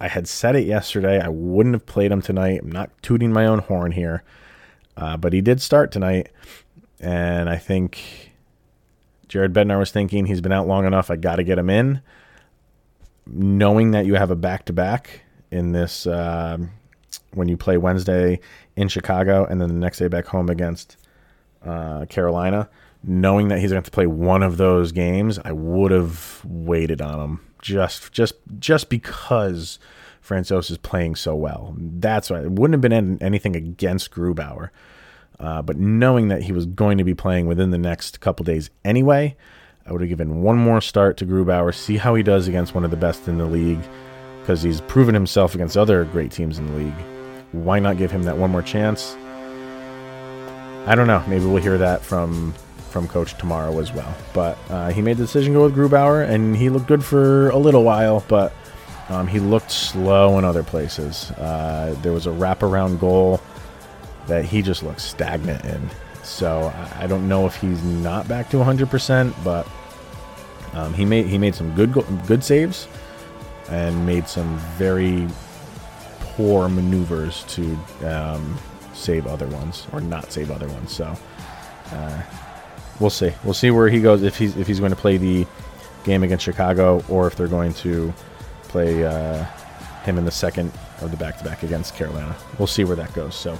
I 0.00 0.08
had 0.08 0.28
said 0.28 0.56
it 0.56 0.66
yesterday. 0.66 1.20
I 1.20 1.28
wouldn't 1.28 1.74
have 1.74 1.86
played 1.86 2.12
him 2.12 2.22
tonight. 2.22 2.60
I'm 2.62 2.72
not 2.72 2.90
tooting 3.02 3.32
my 3.32 3.46
own 3.46 3.58
horn 3.58 3.92
here, 3.92 4.22
uh, 4.96 5.16
but 5.16 5.32
he 5.32 5.40
did 5.40 5.60
start 5.60 5.92
tonight, 5.92 6.30
and 7.00 7.50
I 7.50 7.56
think 7.56 8.32
Jared 9.28 9.52
Bednar 9.52 9.78
was 9.78 9.90
thinking 9.90 10.26
he's 10.26 10.40
been 10.40 10.52
out 10.52 10.66
long 10.66 10.86
enough. 10.86 11.10
I 11.10 11.16
got 11.16 11.36
to 11.36 11.44
get 11.44 11.58
him 11.58 11.70
in. 11.70 12.00
Knowing 13.26 13.92
that 13.92 14.06
you 14.06 14.14
have 14.14 14.30
a 14.30 14.36
back 14.36 14.64
to 14.64 14.72
back 14.72 15.22
in 15.52 15.72
this 15.72 16.06
uh, 16.06 16.58
when 17.32 17.48
you 17.48 17.56
play 17.56 17.76
Wednesday 17.76 18.40
in 18.76 18.88
Chicago 18.88 19.44
and 19.44 19.60
then 19.60 19.68
the 19.68 19.74
next 19.74 19.98
day 19.98 20.08
back 20.08 20.26
home 20.26 20.48
against 20.48 20.96
uh, 21.64 22.06
Carolina, 22.06 22.68
knowing 23.02 23.48
that 23.48 23.58
he's 23.58 23.70
going 23.70 23.82
to 23.82 23.84
have 23.84 23.84
to 23.84 23.90
play 23.90 24.06
one 24.06 24.42
of 24.42 24.56
those 24.56 24.92
games, 24.92 25.38
I 25.44 25.52
would 25.52 25.90
have 25.90 26.42
waited 26.44 27.00
on 27.00 27.20
him 27.20 27.40
just 27.62 28.12
just 28.12 28.34
just 28.58 28.88
because 28.88 29.78
Francouz 30.26 30.70
is 30.70 30.78
playing 30.78 31.16
so 31.16 31.34
well. 31.34 31.74
That's 31.76 32.30
why 32.30 32.40
it 32.40 32.52
wouldn't 32.52 32.74
have 32.74 32.90
been 32.90 33.22
anything 33.22 33.56
against 33.56 34.10
Grubauer. 34.10 34.70
Uh, 35.38 35.62
but 35.62 35.78
knowing 35.78 36.28
that 36.28 36.42
he 36.42 36.52
was 36.52 36.66
going 36.66 36.98
to 36.98 37.04
be 37.04 37.14
playing 37.14 37.46
within 37.46 37.70
the 37.70 37.78
next 37.78 38.20
couple 38.20 38.44
days 38.44 38.68
anyway, 38.84 39.34
I 39.86 39.92
would 39.92 40.02
have 40.02 40.10
given 40.10 40.42
one 40.42 40.58
more 40.58 40.82
start 40.82 41.16
to 41.18 41.26
Grubauer, 41.26 41.74
see 41.74 41.96
how 41.96 42.14
he 42.14 42.22
does 42.22 42.46
against 42.46 42.74
one 42.74 42.84
of 42.84 42.90
the 42.90 42.96
best 42.96 43.26
in 43.26 43.38
the 43.38 43.46
league, 43.46 43.80
because 44.50 44.62
he's 44.62 44.80
proven 44.80 45.14
himself 45.14 45.54
against 45.54 45.76
other 45.76 46.04
great 46.06 46.32
teams 46.32 46.58
in 46.58 46.66
the 46.66 46.72
league. 46.72 46.94
Why 47.52 47.78
not 47.78 47.98
give 47.98 48.10
him 48.10 48.24
that 48.24 48.36
one 48.36 48.50
more 48.50 48.62
chance? 48.62 49.14
I 50.88 50.96
don't 50.96 51.06
know. 51.06 51.22
Maybe 51.28 51.44
we'll 51.44 51.62
hear 51.62 51.78
that 51.78 52.02
from 52.02 52.52
from 52.90 53.06
coach 53.06 53.38
tomorrow 53.38 53.78
as 53.78 53.92
well. 53.92 54.12
But 54.34 54.58
uh, 54.68 54.88
he 54.88 55.02
made 55.02 55.18
the 55.18 55.22
decision 55.22 55.52
to 55.52 55.60
go 55.60 55.64
with 55.66 55.76
Grubauer, 55.76 56.28
and 56.28 56.56
he 56.56 56.68
looked 56.68 56.88
good 56.88 57.04
for 57.04 57.50
a 57.50 57.56
little 57.56 57.84
while, 57.84 58.24
but 58.26 58.52
um, 59.08 59.28
he 59.28 59.38
looked 59.38 59.70
slow 59.70 60.36
in 60.36 60.44
other 60.44 60.64
places. 60.64 61.30
Uh, 61.32 61.94
there 62.02 62.10
was 62.10 62.26
a 62.26 62.30
wraparound 62.30 62.98
goal 62.98 63.40
that 64.26 64.44
he 64.44 64.62
just 64.62 64.82
looks 64.82 65.04
stagnant 65.04 65.64
in. 65.64 65.88
So 66.24 66.74
I 66.98 67.06
don't 67.06 67.28
know 67.28 67.46
if 67.46 67.54
he's 67.54 67.84
not 67.84 68.26
back 68.26 68.50
to 68.50 68.56
100%, 68.56 69.32
but 69.44 69.68
um, 70.72 70.92
he 70.92 71.04
made 71.04 71.26
he 71.26 71.38
made 71.38 71.54
some 71.54 71.72
good 71.76 71.92
good 72.26 72.42
saves 72.42 72.88
and 73.70 74.04
made 74.06 74.28
some 74.28 74.58
very 74.76 75.26
poor 76.20 76.68
maneuvers 76.68 77.44
to 77.44 77.78
um, 78.04 78.58
save 78.94 79.26
other 79.26 79.46
ones 79.48 79.86
or 79.92 80.00
not 80.00 80.32
save 80.32 80.50
other 80.50 80.68
ones. 80.68 80.92
So 80.92 81.16
uh, 81.92 82.22
we'll 82.98 83.10
see. 83.10 83.32
We'll 83.44 83.54
see 83.54 83.70
where 83.70 83.88
he 83.88 84.00
goes 84.00 84.22
if 84.22 84.36
he's 84.36 84.56
if 84.56 84.66
he's 84.66 84.80
going 84.80 84.90
to 84.90 84.96
play 84.96 85.16
the 85.16 85.46
game 86.04 86.22
against 86.22 86.44
Chicago 86.44 87.02
or 87.08 87.26
if 87.26 87.36
they're 87.36 87.48
going 87.48 87.74
to 87.74 88.12
play 88.64 89.04
uh, 89.04 89.44
him 90.04 90.18
in 90.18 90.24
the 90.24 90.30
second 90.30 90.72
of 91.00 91.10
the 91.10 91.16
back 91.16 91.38
to 91.38 91.44
back 91.44 91.62
against 91.62 91.94
Carolina. 91.94 92.34
We'll 92.58 92.66
see 92.66 92.84
where 92.84 92.96
that 92.96 93.12
goes. 93.14 93.34
So 93.34 93.58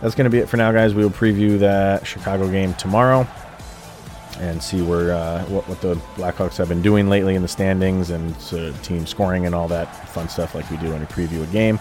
that's 0.00 0.14
going 0.14 0.24
to 0.24 0.30
be 0.30 0.38
it 0.38 0.48
for 0.48 0.56
now, 0.56 0.72
guys. 0.72 0.94
We 0.94 1.02
will 1.02 1.10
preview 1.10 1.58
that 1.60 2.06
Chicago 2.06 2.48
game 2.48 2.74
tomorrow 2.74 3.26
and 4.40 4.62
see 4.62 4.82
where 4.82 5.12
uh, 5.12 5.44
what, 5.44 5.68
what 5.68 5.80
the 5.80 5.94
Blackhawks 6.16 6.56
have 6.56 6.68
been 6.68 6.82
doing 6.82 7.08
lately 7.08 7.34
in 7.34 7.42
the 7.42 7.48
standings 7.48 8.10
and 8.10 8.34
uh, 8.52 8.72
team 8.82 9.06
scoring 9.06 9.46
and 9.46 9.54
all 9.54 9.68
that 9.68 10.08
fun 10.08 10.28
stuff 10.28 10.54
like 10.54 10.68
we 10.70 10.76
do 10.78 10.90
when 10.90 11.00
we 11.00 11.06
preview 11.06 11.42
a 11.42 11.52
game. 11.52 11.78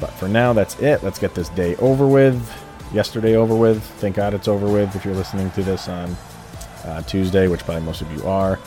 But 0.00 0.10
for 0.10 0.28
now, 0.28 0.52
that's 0.52 0.78
it. 0.80 1.02
Let's 1.02 1.18
get 1.18 1.34
this 1.34 1.48
day 1.50 1.76
over 1.76 2.06
with. 2.06 2.40
Yesterday 2.92 3.36
over 3.36 3.54
with. 3.54 3.82
Thank 3.98 4.16
God 4.16 4.34
it's 4.34 4.48
over 4.48 4.68
with. 4.68 4.94
If 4.96 5.04
you're 5.04 5.14
listening 5.14 5.50
to 5.52 5.62
this 5.62 5.88
on 5.88 6.16
uh, 6.84 7.02
Tuesday, 7.02 7.48
which 7.48 7.60
probably 7.60 7.82
most 7.82 8.00
of 8.00 8.10
you 8.12 8.26
are, 8.26 8.58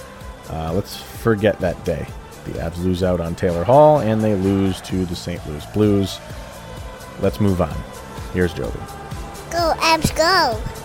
uh, 0.49 0.71
let's 0.73 0.95
forget 0.97 1.59
that 1.59 1.83
day. 1.83 2.05
The 2.45 2.51
Avs 2.51 2.77
lose 2.83 3.03
out 3.03 3.21
on 3.21 3.35
Taylor 3.35 3.63
Hall 3.63 3.99
and 3.99 4.21
they 4.21 4.35
lose 4.35 4.81
to 4.81 5.05
the 5.05 5.15
St. 5.15 5.45
Louis 5.47 5.65
Blues. 5.67 6.19
Let's 7.21 7.39
move 7.39 7.61
on. 7.61 7.75
Here's 8.33 8.53
Joby. 8.53 8.79
Go, 9.49 9.73
Avs, 9.77 10.15
go. 10.15 10.82